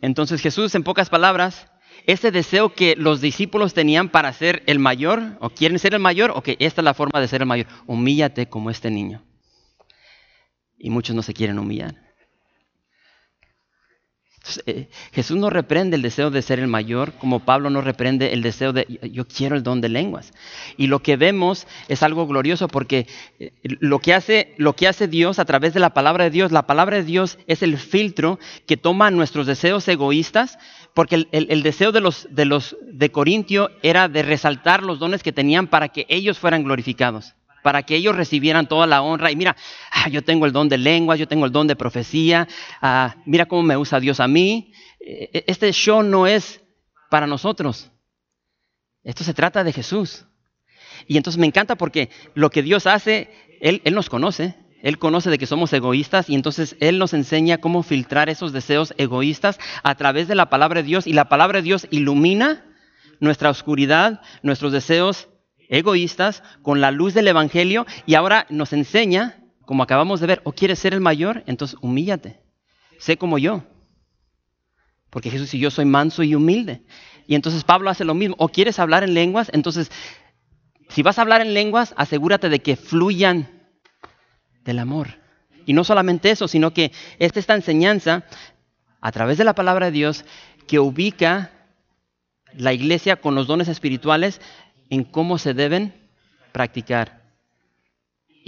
[0.00, 1.68] Entonces Jesús, en pocas palabras,
[2.06, 6.32] ese deseo que los discípulos tenían para ser el mayor, o quieren ser el mayor,
[6.34, 7.66] o que esta es la forma de ser el mayor.
[7.86, 9.22] Humíllate como este niño.
[10.78, 12.07] Y muchos no se quieren humillar.
[14.66, 18.42] Eh, Jesús no reprende el deseo de ser el mayor, como Pablo no reprende el
[18.42, 20.32] deseo de yo quiero el don de lenguas.
[20.76, 23.06] Y lo que vemos es algo glorioso porque
[23.38, 26.52] eh, lo que hace, lo que hace Dios a través de la palabra de Dios,
[26.52, 30.58] la palabra de Dios es el filtro que toma nuestros deseos egoístas,
[30.94, 35.22] porque el, el deseo de los, de los de Corintio era de resaltar los dones
[35.22, 39.30] que tenían para que ellos fueran glorificados para que ellos recibieran toda la honra.
[39.30, 39.56] Y mira,
[39.90, 42.48] ah, yo tengo el don de lenguas, yo tengo el don de profecía,
[42.80, 44.72] ah, mira cómo me usa Dios a mí.
[45.00, 46.60] E, e, este show no es
[47.10, 47.90] para nosotros.
[49.04, 50.26] Esto se trata de Jesús.
[51.06, 54.56] Y entonces me encanta porque lo que Dios hace, Él, Él nos conoce.
[54.82, 58.94] Él conoce de que somos egoístas y entonces Él nos enseña cómo filtrar esos deseos
[58.96, 61.06] egoístas a través de la palabra de Dios.
[61.06, 62.64] Y la palabra de Dios ilumina
[63.20, 65.28] nuestra oscuridad, nuestros deseos
[65.68, 70.52] egoístas con la luz del Evangelio y ahora nos enseña, como acabamos de ver, o
[70.52, 72.40] quieres ser el mayor, entonces humíllate,
[72.98, 73.64] sé como yo.
[75.10, 76.82] Porque Jesús y yo soy manso y humilde.
[77.26, 79.90] Y entonces Pablo hace lo mismo, o quieres hablar en lenguas, entonces
[80.88, 83.48] si vas a hablar en lenguas, asegúrate de que fluyan
[84.64, 85.20] del amor.
[85.66, 88.24] Y no solamente eso, sino que es esta enseñanza
[89.00, 90.24] a través de la palabra de Dios
[90.66, 91.52] que ubica
[92.54, 94.40] la iglesia con los dones espirituales
[94.90, 95.94] en cómo se deben
[96.52, 97.18] practicar.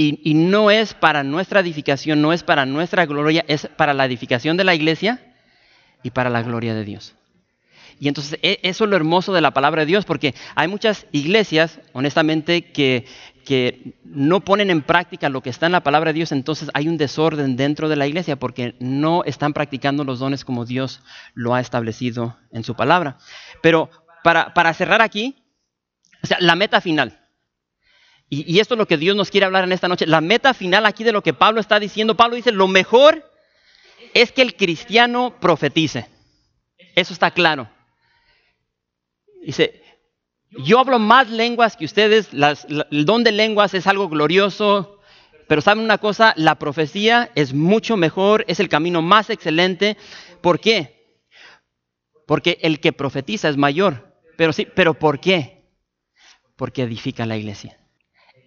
[0.03, 4.57] Y, no es para nuestra edificación, no es para nuestra gloria, es para la edificación
[4.57, 5.21] de la iglesia
[6.03, 7.15] y para la gloria de Dios.
[7.99, 11.07] Y entonces e, eso es lo hermoso de la palabra de Dios, porque hay muchas
[11.13, 13.05] iglesias, honestamente, que,
[13.45, 16.89] que no ponen en práctica lo que está en la palabra de Dios, entonces hay
[16.89, 21.03] un desorden dentro de la iglesia, porque no están practicando los dones como Dios
[21.35, 23.19] lo ha establecido en su palabra.
[23.61, 23.91] Pero
[24.25, 25.40] para, para cerrar aquí,
[26.23, 27.21] o sea, la meta final.
[28.33, 30.07] Y, esto es lo que Dios nos quiere hablar en esta noche.
[30.07, 32.17] La meta final aquí de lo que Pablo está diciendo.
[32.17, 33.29] Pablo dice, lo mejor
[34.15, 36.07] es que el cristiano profetice.
[36.95, 37.69] Eso está claro.
[39.45, 39.83] Dice,
[40.51, 45.01] yo hablo más lenguas que ustedes, el don de lenguas es algo glorioso,
[45.49, 49.97] pero saben una cosa, la profecía es mucho mejor, es el camino más excelente.
[50.41, 51.19] ¿Por qué?
[52.29, 54.15] Porque el que profetiza es mayor.
[54.37, 55.60] Pero sí, pero ¿por qué?
[56.61, 57.79] Porque edifica la iglesia,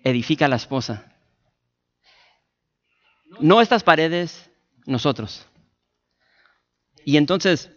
[0.04, 1.12] edifica la esposa.
[3.40, 4.52] No estas paredes,
[4.86, 5.48] nosotros.
[7.06, 7.72] Y entonces,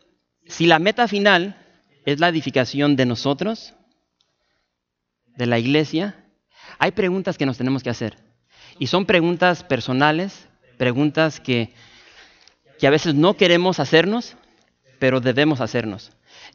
[0.47, 1.57] si la meta final
[2.05, 3.73] es la edificación de nosotros,
[5.25, 6.27] de la iglesia,
[6.79, 8.19] hay preguntas que nos tenemos que hacer.
[8.79, 11.73] Y son preguntas personales, preguntas que,
[12.79, 14.37] que a veces no queremos hacernos,
[14.99, 16.13] pero debemos hacernos.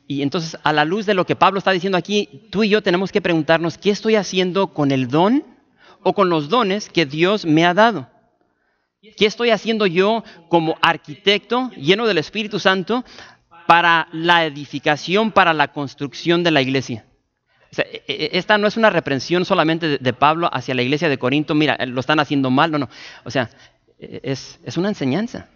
[0.07, 2.81] Y entonces, a la luz de lo que Pablo está diciendo aquí, tú y yo
[2.81, 5.43] tenemos que preguntarnos, ¿qué estoy haciendo con el don
[6.03, 8.09] o con los dones que Dios me ha dado?
[9.17, 13.03] ¿Qué estoy haciendo yo como arquitecto lleno del Espíritu Santo
[13.67, 17.05] para la edificación, para la construcción de la iglesia?
[17.77, 21.55] E, e, esta no es una reprensión solamente de Pablo hacia la iglesia de Corinto,
[21.55, 22.89] mira, lo están haciendo mal, no, no.
[23.23, 23.49] O sea,
[23.97, 25.47] e, es, es una enseñanza.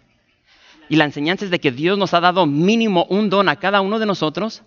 [0.88, 3.80] Y la enseñanza es de que Dios nos ha dado mínimo un don a cada
[3.80, 4.62] uno de nosotros.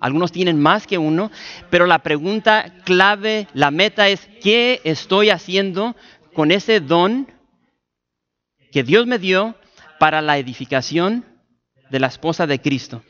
[0.00, 1.30] Algunos tienen más que uno,
[1.68, 5.94] pero la pregunta clave, la meta es, ¿qué estoy haciendo
[6.34, 7.28] con ese don
[8.72, 9.54] que Dios me dio
[9.98, 11.24] para la edificación
[11.90, 13.02] de la esposa de Cristo?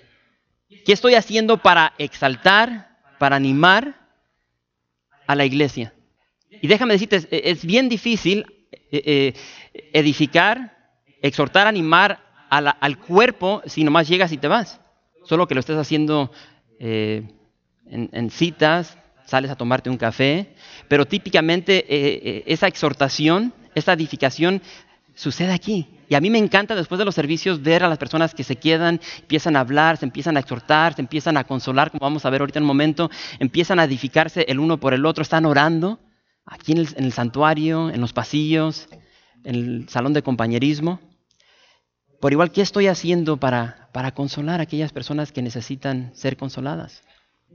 [0.85, 4.09] ¿Qué estoy haciendo para exaltar, para animar
[5.27, 5.95] a la iglesia?
[6.61, 9.35] Y déjame decirte, es, bien difícil eh,
[9.73, 10.77] eh, edificar,
[11.23, 14.81] exhortar, animar al cuerpo si nomás llegas y te vas.
[15.25, 16.31] Solo que lo estés haciendo
[16.79, 17.23] eh,
[17.87, 20.55] en, citas, sales a tomarte un café,
[20.89, 24.63] pero típicamente eh, eh, esa exhortación, esa edificación
[25.15, 25.89] sucede aquí.
[26.09, 28.57] Y a mí me encanta después de los servicios ver a las personas que se
[28.57, 32.31] quedan, empiezan a hablar, se empiezan a exhortar, se empiezan a consolar, como vamos a
[32.31, 36.01] ver ahorita en un momento, empiezan a edificarse el uno por el otro, están orando
[36.47, 38.89] aquí en el, en el santuario, en los pasillos,
[39.45, 40.99] en el salón de compañerismo.
[42.21, 47.03] Por igual, ¿qué estoy haciendo para, para consolar a aquellas personas que necesitan ser consoladas?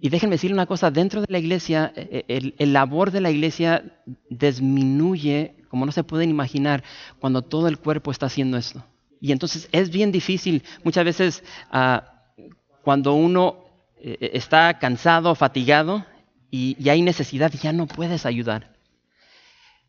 [0.01, 3.29] Y déjenme decirle una cosa, dentro de la iglesia, eh, eh, el, labor de la
[3.29, 6.83] iglesia disminuye, como no se pueden imaginar,
[7.19, 8.83] cuando todo el cuerpo está haciendo esto.
[9.21, 12.23] Y entonces es bien difícil, muchas veces ah,
[12.81, 13.65] cuando uno
[14.01, 16.05] eh, está cansado, fatigado
[16.49, 18.73] y, y hay necesidad, ya no puedes ayudar.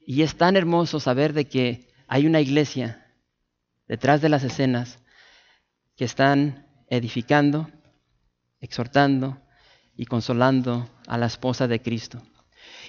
[0.07, 3.06] Y es tan hermoso saber de que hay una iglesia
[3.89, 4.99] detrás de las escenas
[5.97, 7.69] que están edificando,
[8.61, 9.39] exhortando
[9.97, 12.23] y consolando a la esposa de Cristo.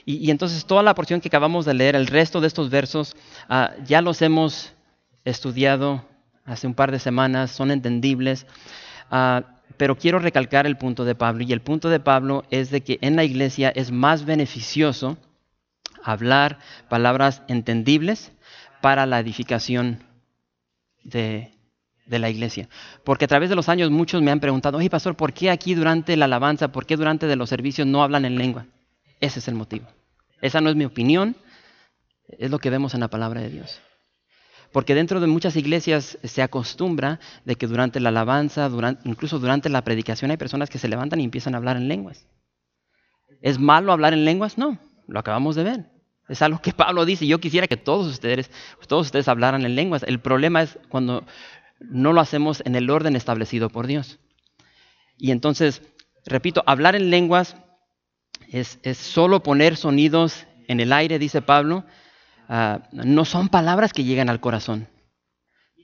[0.05, 3.15] Y, entonces toda la porción que acabamos de leer, el resto de estos versos,
[3.49, 4.73] ah, ya los hemos
[5.25, 6.05] estudiado
[6.45, 8.47] hace un par de semanas, son entendibles,
[9.11, 9.43] ah,
[9.75, 11.43] pero quiero recalcar el punto de Pablo.
[11.43, 15.17] Y el punto de Pablo es de que en la iglesia es más beneficioso
[16.03, 18.31] hablar palabras entendibles
[18.81, 20.06] para la edificación
[21.07, 21.51] de,
[22.07, 22.69] la iglesia.
[23.03, 25.73] Porque a través de los años muchos me han preguntado, oye pastor, ¿por qué aquí
[25.73, 28.65] durante la alabanza, por qué durante de los servicios no hablan en lengua?
[29.19, 29.87] Ese es el motivo.
[30.41, 31.35] Esa no es mi opinión,
[32.27, 33.81] es lo que vemos en la palabra de Dios.
[34.71, 38.69] Porque dentro de muchas iglesias se acostumbra de que durante la alabanza,
[39.05, 42.27] incluso durante la predicación, hay personas que se levantan y empiezan a hablar en lenguas.
[43.41, 44.57] ¿Es malo hablar en lenguas?
[44.57, 45.96] No, lo acabamos de ver.
[46.29, 47.27] Es algo que Pablo dice.
[47.27, 48.51] Yo quisiera que todos ustedes,
[48.87, 50.03] todos ustedes hablaran en lenguas.
[50.03, 51.25] El problema es cuando
[51.79, 54.19] no lo hacemos en el orden establecido por Dios.
[55.17, 55.81] Y entonces,
[56.25, 57.55] repito, hablar en lenguas
[58.49, 61.85] es, solo poner sonidos en el aire, dice Pablo.
[62.49, 64.87] Ah, no son palabras que llegan al corazón.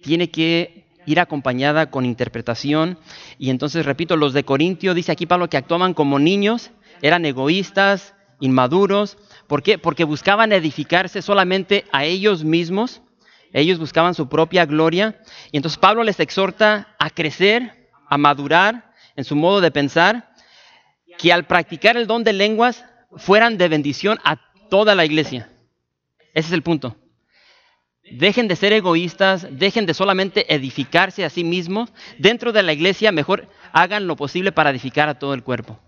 [0.01, 2.97] Tiene que ir acompañada con interpretación.
[3.37, 8.15] Y entonces, repito, los de Corintio, dice aquí Pablo, que actuaban como niños, eran egoístas,
[8.39, 9.17] inmaduros.
[9.47, 9.77] ¿Por qué?
[9.77, 13.01] Porque buscaban edificarse solamente a ellos mismos.
[13.51, 15.21] Ellos buscaban su propia gloria.
[15.51, 20.33] Y entonces Pablo les exhorta a crecer, a madurar en su modo de pensar
[21.17, 22.83] que al practicar el don de lenguas
[23.15, 24.37] fueran de bendición a
[24.69, 25.49] toda la iglesia.
[26.33, 26.95] Ese es el punto.
[28.11, 31.93] Dejen de ser egoístas, dejen de solamente edificarse a sí mismos.
[32.17, 35.79] Dentro de la iglesia mejor hagan lo posible para edificar a todo el cuerpo.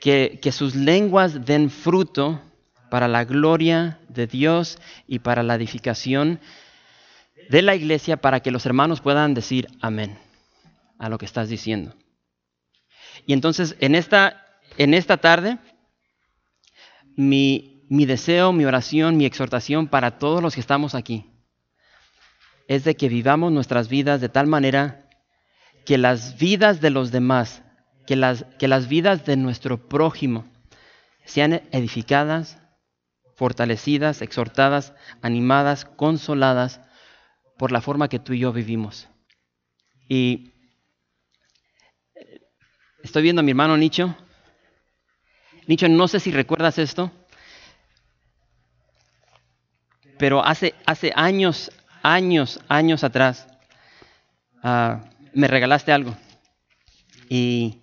[0.00, 2.40] Que, que sus lenguas den fruto
[2.92, 4.76] para la gloria de Dios
[5.08, 6.40] y para la edificación
[7.48, 10.18] de la iglesia para que los hermanos puedan decir amén
[10.98, 11.94] a lo que estás diciendo.
[13.24, 14.44] Y entonces en esta,
[14.76, 15.56] en esta tarde,
[17.16, 21.24] mi, mi deseo, mi oración, mi exhortación para todos los que estamos aquí
[22.68, 25.08] es de que vivamos nuestras vidas de tal manera
[25.86, 27.62] que las vidas de los demás,
[28.06, 30.44] que las, que las vidas de nuestro prójimo
[31.24, 32.61] sean edificadas,
[33.42, 36.80] fortalecidas, exhortadas, animadas, consoladas
[37.58, 39.08] por la forma que tú y yo vivimos.
[40.08, 40.52] Y
[43.02, 44.14] Estoy viendo a mi hermano Nicho.
[45.66, 47.10] Nicho, no sé si recuerdas esto,
[50.20, 50.72] pero hace,
[51.16, 53.48] años, años, años atrás,
[54.62, 55.00] ah,
[55.34, 56.14] me regalaste algo.
[57.28, 57.82] Y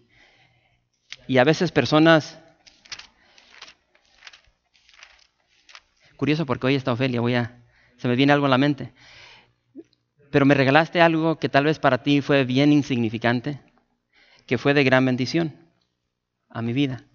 [1.37, 2.39] a veces personas...
[6.19, 7.61] Curioso porque hoy está Ofelia, voy a,
[7.95, 8.91] se me viene algo a la mente.
[10.29, 13.61] Pero me regalaste algo que tal vez para ti fue bien insignificante
[14.45, 15.55] que fue de gran bendición
[16.49, 17.05] a mi vida.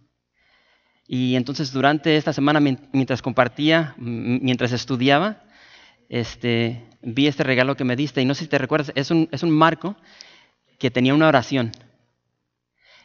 [1.06, 5.42] Y entonces durante esta semana, mientras compartía, mientras estudiaba,
[6.08, 8.22] este, vi este regalo que me diste.
[8.22, 9.96] Y no sé si te recuerdas, es un, es un marco
[10.78, 11.72] que tenía una oración.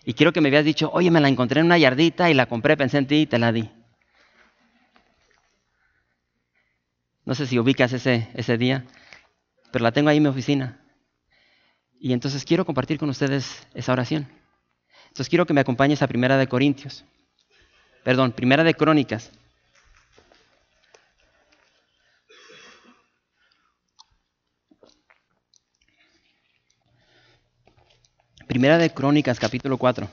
[0.05, 2.45] Y quiero que me habías dicho, oye, me la encontré en una yardita y la
[2.45, 3.69] compré, pensé en ti y te la di.
[7.29, 8.87] No sé si ubicas ese, ese día,
[9.71, 10.79] pero la tengo ahí en mi oficina.
[11.99, 14.27] Y entonces quiero compartir con ustedes esa oración.
[15.09, 17.05] Entonces quiero que me acompañes a Primera de Corintios.
[18.03, 19.29] Perdón, Primera de Crónicas.
[28.47, 30.09] Primera de Crónicas, capítulo 4.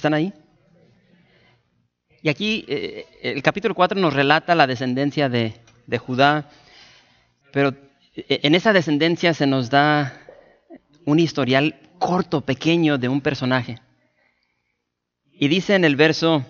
[0.00, 0.32] ¿Están ahí?
[2.22, 5.52] Y aquí eh, el capítulo 4 nos relata la descendencia de,
[5.98, 6.48] Judá,
[7.52, 7.74] pero
[8.14, 10.18] eh, en esa descendencia se nos da
[11.04, 13.78] un historial corto, pequeño de un personaje.
[15.34, 16.46] Y dice en el verso,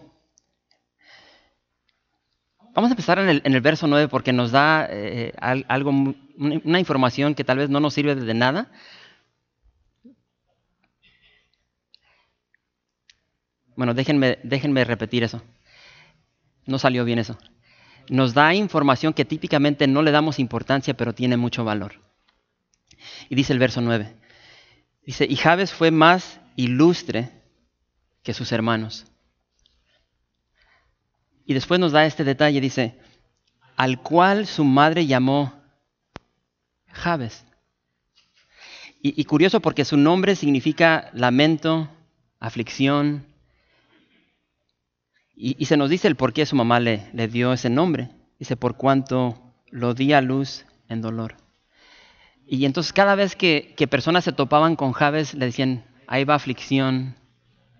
[2.72, 7.42] vamos a empezar en el, verso 9 porque nos da eh, algo, una información que
[7.42, 8.70] tal vez no nos sirve de nada.
[13.80, 15.40] Bueno, déjenme, déjenme repetir eso.
[16.66, 17.38] No salió bien eso.
[18.10, 21.94] Nos da información que típicamente no le damos importancia, pero tiene mucho valor.
[23.30, 24.14] Y dice el verso 9.
[25.06, 27.30] Dice, y Jabes fue más ilustre
[28.22, 29.06] que sus hermanos.
[31.46, 32.98] Y después nos da este detalle, dice,
[33.76, 35.54] al cual su madre llamó
[36.88, 37.46] Jabes.
[39.00, 41.88] Y, y, curioso porque su nombre significa lamento,
[42.40, 43.29] aflicción,
[45.42, 48.10] y, se nos dice el por qué su mamá le, le dio ese nombre.
[48.38, 51.36] Dice, por cuanto lo di a luz en dolor.
[52.46, 56.34] Y entonces cada vez que, que personas se topaban con Jabes, le decían, ahí va
[56.34, 57.16] aflicción,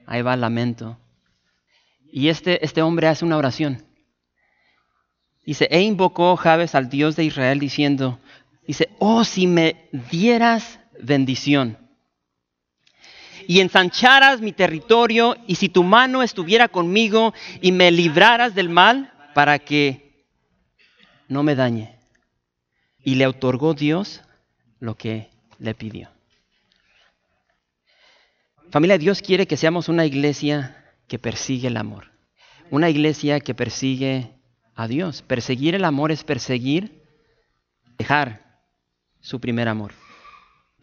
[0.07, 0.99] ahí va lamento.
[2.11, 3.85] Y este, este hombre hace una oración.
[5.45, 8.21] Dice, e invocó Jabes al Dios de Israel diciendo,
[8.67, 11.77] dice, oh, si me dieras bendición
[13.51, 19.13] y ensancharas mi territorio y si tu mano estuviera conmigo y me libraras del mal
[19.35, 20.25] para que
[21.27, 21.99] no me dañe.
[23.03, 24.21] Y le otorgó Dios
[24.79, 26.11] lo que le pidió.
[28.71, 32.13] Familia, Dios quiere que seamos una iglesia que persigue el amor.
[32.71, 34.31] Una iglesia que persigue
[34.77, 35.23] a Dios.
[35.23, 37.03] Perseguir el amor es perseguir,
[37.99, 38.63] dejar
[39.19, 39.93] su primer amor.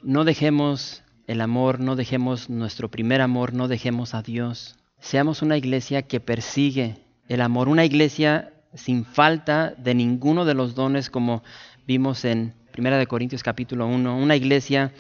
[0.04, 4.78] No dejemos el amor, no dejemos nuestro primer amor, no dejemos a Dios.
[5.00, 6.98] Seamos una iglesia que persigue
[7.28, 11.44] el amor, una iglesia sin falta de ninguno de los dones como
[11.86, 14.94] vimos en 1 Corintios capítulo 1, una iglesia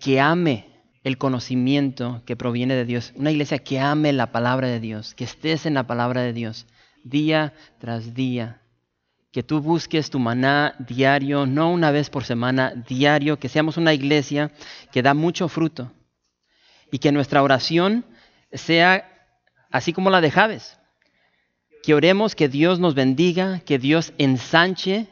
[0.00, 0.66] que ame
[1.02, 5.24] el conocimiento que proviene de Dios, una iglesia que ame la palabra de Dios, que
[5.24, 6.66] estés en la palabra de Dios
[7.02, 8.62] día tras día,
[9.34, 13.92] que tú busques tu maná diario, no una vez por semana, diario, que seamos una
[13.92, 14.52] iglesia
[14.92, 15.90] que da mucho fruto
[16.92, 18.04] y que nuestra oración
[18.52, 19.10] sea
[19.72, 20.78] así como la de Javes,
[21.82, 25.08] que oremos que Dios nos bendiga, que Dios ensanche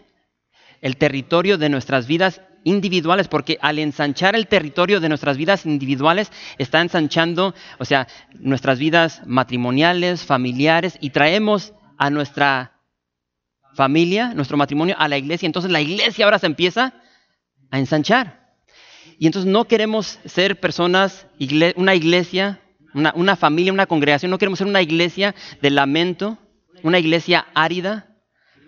[0.82, 6.30] el territorio de nuestras vidas individuales, porque al ensanchar el territorio de nuestras vidas individuales,
[6.58, 12.72] está ensanchando, o sea, nuestras vidas matrimoniales, familiares, y traemos a nuestra
[13.74, 15.46] familia, nuestro matrimonio, a la iglesia.
[15.46, 16.94] Entonces la iglesia ahora se empieza
[17.70, 18.54] a ensanchar.
[19.18, 21.26] Y entonces no queremos ser personas,
[21.76, 22.60] una iglesia,
[22.94, 26.38] una, una familia, una congregación, no queremos ser una iglesia de lamento,
[26.82, 28.12] una iglesia árida,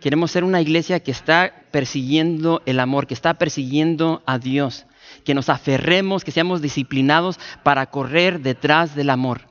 [0.04, 4.84] Queremos ser una iglesia que está persiguiendo el amor, que está persiguiendo a Dios,
[5.24, 9.48] que nos aferremos, que seamos disciplinados para correr detrás del amor.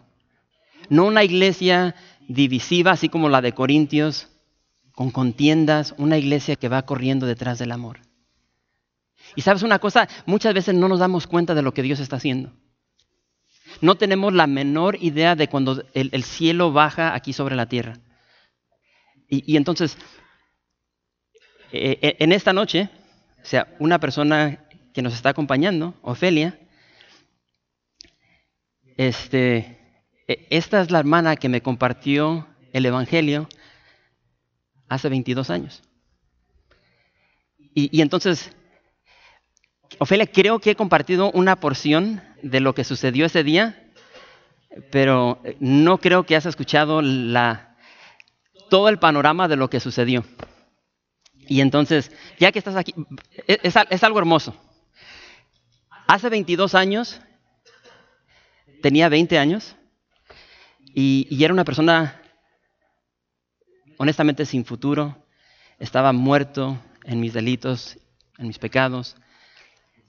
[0.89, 1.95] No una iglesia
[2.27, 4.29] divisiva, así como la de Corintios,
[4.93, 7.99] con contiendas, una iglesia que va corriendo detrás del amor.
[9.35, 12.17] Y sabes una cosa, muchas veces no nos damos cuenta de lo que Dios está
[12.17, 12.51] haciendo.
[13.81, 17.99] No tenemos la menor idea de cuando el, cielo baja aquí sobre la tierra.
[19.27, 19.97] Y, entonces
[21.71, 22.89] eh, eh, en esta noche,
[23.41, 24.59] o sea, una persona
[24.93, 26.59] que nos está acompañando, Ofelia,
[28.95, 29.79] este,
[30.27, 33.49] e, esta es la hermana que me compartió el Evangelio
[34.89, 35.81] hace 22 años.
[37.75, 38.51] Y, entonces,
[39.97, 43.91] Ofelia, creo que he compartido una porción de lo que sucedió ese día,
[44.91, 47.01] pero no creo que has escuchado
[48.69, 50.23] todo el panorama de lo que sucedió.
[51.47, 52.93] Y entonces, ya que estás aquí,
[53.47, 54.55] e, es, algo hermoso.
[56.07, 57.21] Hace 22 años,
[58.81, 59.75] tenía 20 años,
[60.79, 62.21] y, era una persona
[64.03, 65.17] honestamente sin futuro.
[65.79, 67.97] Estaba muerto en mis delitos,
[68.37, 69.15] en mis pecados.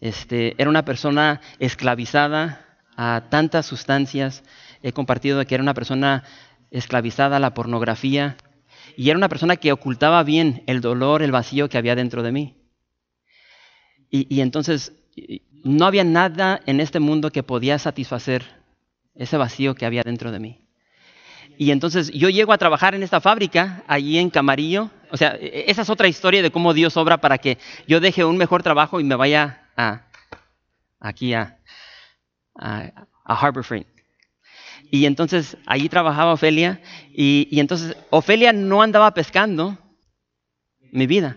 [0.00, 4.42] Este, era una persona esclavizada a tantas sustancias.
[4.82, 6.24] He compartido que era una persona
[6.70, 8.36] esclavizada a la pornografía,
[8.96, 12.32] y era una persona que ocultaba bien el dolor, el vacío que había dentro de
[12.32, 12.56] mí.
[14.10, 14.92] Y, entonces
[15.64, 18.44] no había nada en este mundo que podía satisfacer
[19.14, 20.63] ese vacío que había dentro de mí.
[21.56, 24.90] Y entonces yo llego a trabajar en esta fábrica, allí en Camarillo.
[25.10, 28.24] O sea, e, esa es otra historia de cómo Dios obra para que yo deje
[28.24, 30.02] un mejor trabajo y me vaya a,
[31.00, 31.58] aquí a,
[33.24, 33.86] Harbor Freight.
[34.90, 36.80] Y entonces allí trabajaba Ofelia
[37.12, 39.78] y, entonces Ofelia no andaba pescando
[40.92, 41.36] mi vida.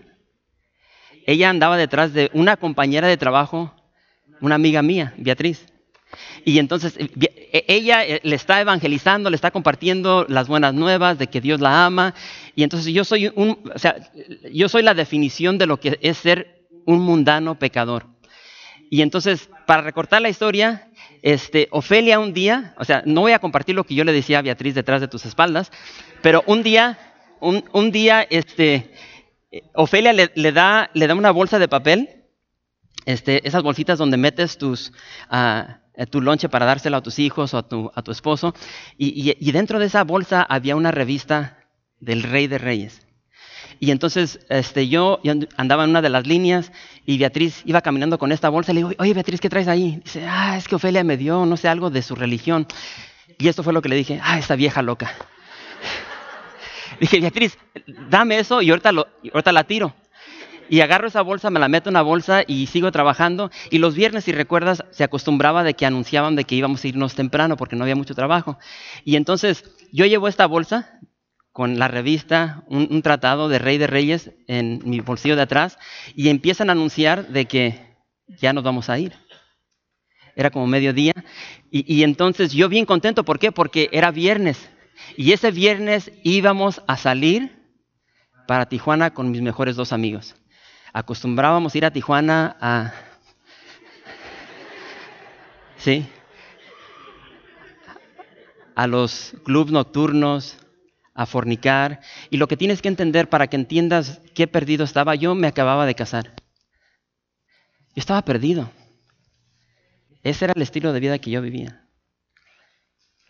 [1.26, 3.74] Ella andaba detrás de una compañera de trabajo,
[4.40, 5.66] una amiga mía, Beatriz.
[6.44, 7.10] Y entonces eh,
[7.52, 11.60] e, ella eh, le está evangelizando, le está compartiendo las buenas nuevas de que Dios
[11.60, 12.14] la ama.
[12.54, 13.58] Y entonces yo soy un,
[14.52, 18.06] yo soy la definición de lo que es ser un mundano pecador.
[18.90, 20.88] Y entonces, para recortar la historia,
[21.22, 24.38] este, Ofelia un día, o sea, no voy a compartir lo que yo le decía
[24.38, 25.70] a Beatriz detrás de tus espaldas,
[26.22, 26.98] pero un día,
[27.40, 28.90] un, día, este,
[29.74, 32.08] Ofelia le, da, le da una bolsa de papel,
[33.04, 34.92] este, esas bolsitas donde metes tus,
[35.30, 35.72] uh,
[36.06, 38.54] tu lonche para dársela a tus hijos o a tu, a tu esposo,
[38.96, 41.58] y, y dentro de esa bolsa había una revista
[42.00, 43.08] del Rey de Reyes.
[43.80, 45.20] Y entonces este, yo,
[45.56, 46.72] andaba en una de las líneas
[47.06, 50.00] y Beatriz iba caminando con esta bolsa y le digo, oye Beatriz, ¿qué traes ahí?
[50.04, 52.66] Dice, ah, es que Ofelia me dio, no sé, algo de su religión.
[53.38, 55.12] Y esto fue lo que le dije, ah, esta vieja loca.
[57.00, 57.56] Dije, Beatriz,
[58.10, 59.94] dame eso y ahorita, lo, ahorita la tiro.
[60.68, 63.50] Y agarro esa bolsa, me la meto en una bolsa y sigo trabajando.
[63.70, 67.14] Y los viernes, si recuerdas, se acostumbraba de que anunciaban de que íbamos a irnos
[67.14, 68.58] temprano porque no había mucho trabajo.
[69.04, 71.00] Y entonces yo llevo esta bolsa
[71.52, 75.78] con la revista, un, tratado de Rey de Reyes en mi bolsillo de atrás
[76.14, 77.96] y empiezan a anunciar de que
[78.28, 79.14] ya nos vamos a ir.
[80.36, 81.14] Era como mediodía.
[81.70, 83.50] Y, y entonces yo bien contento, ¿por qué?
[83.52, 84.70] Porque era viernes.
[85.16, 87.58] Y ese viernes íbamos a salir
[88.46, 90.36] para Tijuana con mis mejores dos amigos
[90.92, 92.92] acostumbrábamos ir a Tijuana a...
[95.76, 96.06] ¿Sí?
[98.74, 100.56] A los clubs nocturnos,
[101.14, 102.00] a fornicar.
[102.30, 105.86] Y lo que tienes que entender para que entiendas qué perdido estaba, yo me acababa
[105.86, 106.32] de casar.
[107.94, 108.70] Yo estaba perdido.
[110.22, 111.84] Ese era el estilo de vida que yo vivía.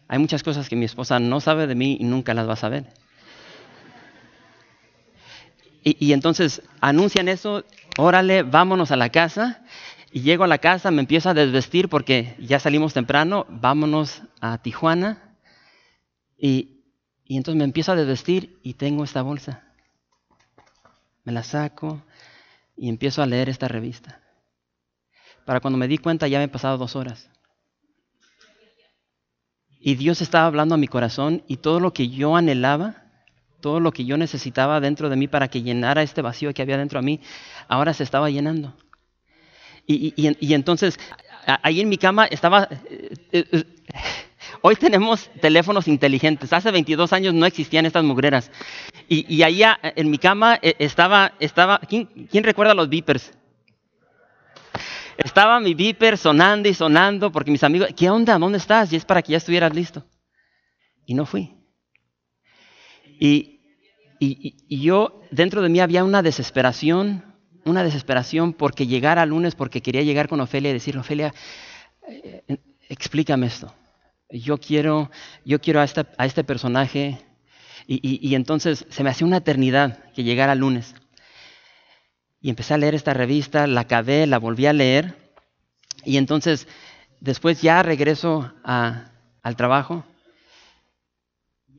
[0.09, 2.57] Hay muchas cosas que mi esposa no sabe de mí y nunca las va a
[2.57, 2.87] saber.
[5.99, 7.65] Y, entonces anuncian eso,
[7.97, 9.63] órale, vámonos a la casa.
[10.11, 14.59] Y llego a la casa, me empiezo a desvestir porque ya salimos temprano, vámonos a
[14.59, 15.37] Tijuana.
[16.37, 16.83] Y,
[17.25, 19.65] y entonces me empiezo a desvestir y tengo esta bolsa.
[21.25, 22.03] Me la saco
[22.77, 24.21] y empiezo a leer esta revista.
[25.45, 27.31] Para cuando me di cuenta ya me he pasado dos horas.
[29.81, 33.08] Y Dios estaba hablando a mi corazón y todo lo que yo anhelaba
[33.61, 36.79] todo lo que yo necesitaba dentro de mí para que llenara este vacío que había
[36.79, 37.21] dentro de mí,
[37.69, 38.75] ahora se estaba llenando.
[39.91, 40.99] Y, entonces,
[41.63, 42.69] ahí en mi cama estaba...
[42.91, 43.65] Eh, eh, eh,
[44.61, 46.53] hoy tenemos teléfonos inteligentes.
[46.53, 48.51] Hace 22 años no existían estas mugreras.
[49.09, 51.33] Y, ahí en mi cama estaba...
[51.41, 53.33] estaba ¿quién, ¿Quién recuerda los beepers?
[55.17, 58.39] Estaba mi beeper sonando y sonando porque mis amigos, ¿qué onda?
[58.39, 58.93] ¿Dónde estás?
[58.93, 60.05] Y es para que ya estuvieras listo.
[61.07, 61.58] Y no fui.
[63.19, 63.61] Y,
[64.69, 67.25] yo, dentro de mí había una desesperación,
[67.65, 71.35] una desesperación porque llegara lunes, porque quería llegar con Ofelia y decirle, Ofelia,
[72.09, 72.59] eh,
[72.89, 73.73] explícame esto.
[74.31, 75.11] Yo quiero,
[75.45, 77.19] yo quiero a, a este personaje.
[77.87, 80.95] Y, entonces se me hacía una eternidad que llegara lunes.
[82.41, 85.17] Y empecé a leer esta revista, la acabé, la volví a leer.
[86.05, 86.69] Y entonces,
[87.21, 90.05] después ya regreso al trabajo.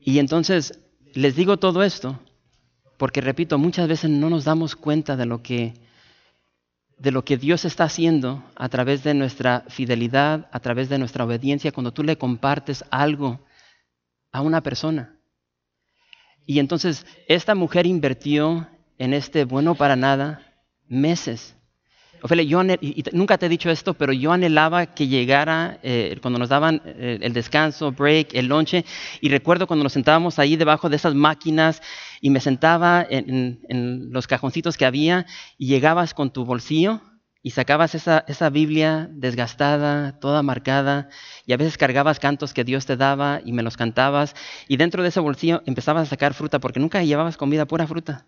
[0.00, 0.80] Y entonces
[1.14, 2.18] les digo todo esto
[2.96, 5.72] porque, repito, muchas veces no nos damos cuenta de lo que,
[6.98, 11.24] de lo que Dios está haciendo a través de nuestra fidelidad, a través de nuestra
[11.24, 13.40] obediencia, cuando tú le compartes algo
[14.32, 15.16] a una persona.
[16.44, 20.42] Y entonces esta mujer invirtió en este bueno para nada
[20.86, 21.56] meses
[22.22, 22.62] Ofelia, yo
[23.12, 27.18] nunca te he dicho esto, pero yo anhelaba que llegara eh, cuando nos daban eh,
[27.22, 28.84] el descanso, break, el lonche,
[29.20, 31.82] y recuerdo cuando nos sentábamos ahí debajo de esas máquinas
[32.20, 33.60] y me sentaba en,
[34.10, 37.00] los cajoncitos que había y llegabas con tu bolsillo
[37.42, 41.08] y sacabas esa, esa Biblia desgastada, toda marcada,
[41.46, 44.34] y a veces cargabas cantos que Dios te daba y me los cantabas,
[44.68, 48.26] y dentro de ese bolsillo empezabas a sacar fruta porque nunca llevabas comida, pura fruta.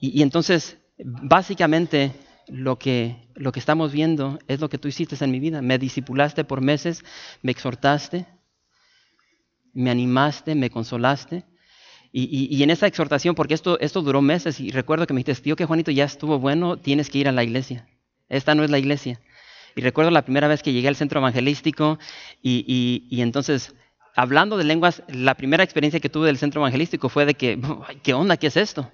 [0.00, 2.12] Y, entonces, básicamente,
[2.48, 5.60] lo que, lo que estamos viendo es lo que tú hiciste en mi vida.
[5.60, 7.04] Me disipulaste por meses,
[7.42, 8.26] me exhortaste,
[9.74, 11.44] me animaste, me consolaste.
[12.12, 15.54] Y, en esa exhortación, porque esto, esto duró meses, y recuerdo que me dijiste, tío,
[15.54, 17.86] que Juanito ya estuvo bueno, tienes que ir a la iglesia.
[18.28, 19.20] Esta no es la iglesia.
[19.76, 21.98] Y recuerdo la primera vez que llegué al centro evangelístico
[22.42, 23.74] y, y, entonces,
[24.16, 27.60] hablando de lenguas, la primera experiencia que tuve del centro evangelístico fue de que,
[28.02, 28.36] ¿qué onda?
[28.38, 28.90] ¿Qué es esto?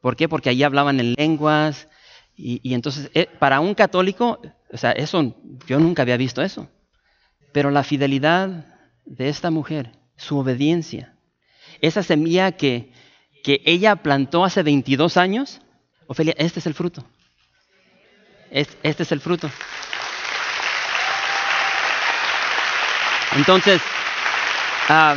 [0.00, 0.28] ¿Por qué?
[0.28, 1.88] Porque allí hablaban en lenguas.
[2.36, 4.40] Y, entonces, eh, para un católico,
[4.72, 5.34] o sea, eso,
[5.66, 6.68] yo nunca había visto eso.
[7.52, 8.66] Pero la fidelidad
[9.04, 11.14] de esta mujer, su obediencia,
[11.82, 12.92] esa semilla que,
[13.44, 15.60] que ella plantó hace 22 años,
[16.06, 17.04] Ofelia, este es el fruto.
[18.50, 19.48] Este es el fruto.
[23.36, 23.80] Entonces,
[24.88, 25.14] ah,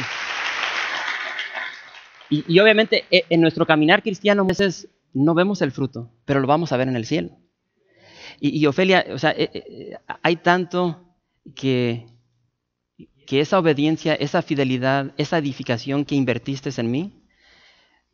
[2.47, 6.47] y, obviamente eh, en nuestro caminar cristiano a veces no vemos el fruto, pero lo
[6.47, 7.38] vamos a ver en el cielo.
[8.39, 11.15] Y, Ofelia, o sea, eh, eh, hay tanto
[11.55, 12.07] que,
[13.25, 17.23] que esa obediencia, esa fidelidad, esa edificación que invertiste en mí,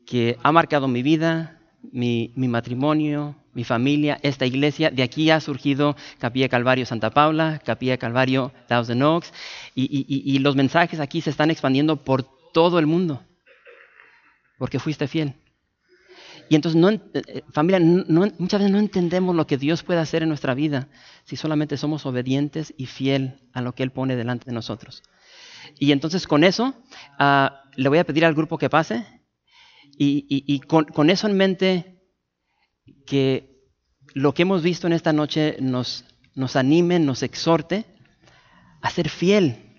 [0.05, 4.91] que ha marcado mi vida, mi, matrimonio, mi familia, esta iglesia.
[4.91, 9.33] De aquí ha surgido Capilla Calvario Santa Paula, Capilla Calvario Thousand Oaks,
[9.73, 13.23] y, y, los mensajes aquí se están expandiendo por todo el mundo
[14.59, 15.33] porque fuiste fiel.
[16.49, 20.29] Y entonces, no, eh, familia, muchas veces no entendemos lo que Dios puede hacer en
[20.29, 20.87] nuestra vida
[21.23, 25.03] si solamente somos obedientes y fiel a lo que Él pone delante de nosotros.
[25.77, 26.73] Y entonces con eso
[27.17, 29.05] ah, le voy a pedir al grupo que pase
[30.01, 31.99] y, con, con, eso en mente
[33.05, 33.59] que
[34.13, 36.05] lo que hemos visto en esta noche nos,
[36.35, 37.85] nos anime, nos exhorte
[38.81, 39.69] a ser fiel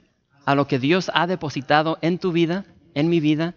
[0.44, 2.64] a lo que Dios ha depositado en tu vida,
[2.94, 3.54] en mi vida.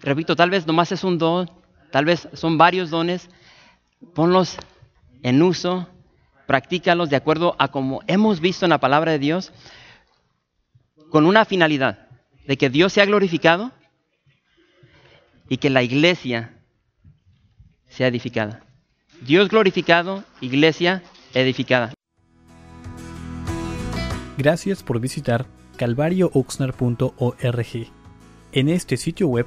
[0.00, 1.50] Repito, tal vez nomás es un don,
[1.90, 3.28] tal vez son varios dones.
[4.14, 4.56] Ponlos
[5.22, 5.88] en uso,
[6.46, 9.52] practícalos de acuerdo a como hemos visto en la palabra de Dios,
[11.10, 12.08] con una finalidad,
[12.46, 13.72] de que Dios sea glorificado
[15.48, 16.54] y que la iglesia
[17.88, 18.62] sea edificada.
[19.20, 21.02] Dios glorificado, iglesia
[21.34, 21.92] edificada.
[24.38, 25.44] Gracias por visitar
[25.76, 27.92] calvariooxnar.org.
[28.52, 29.46] En este sitio web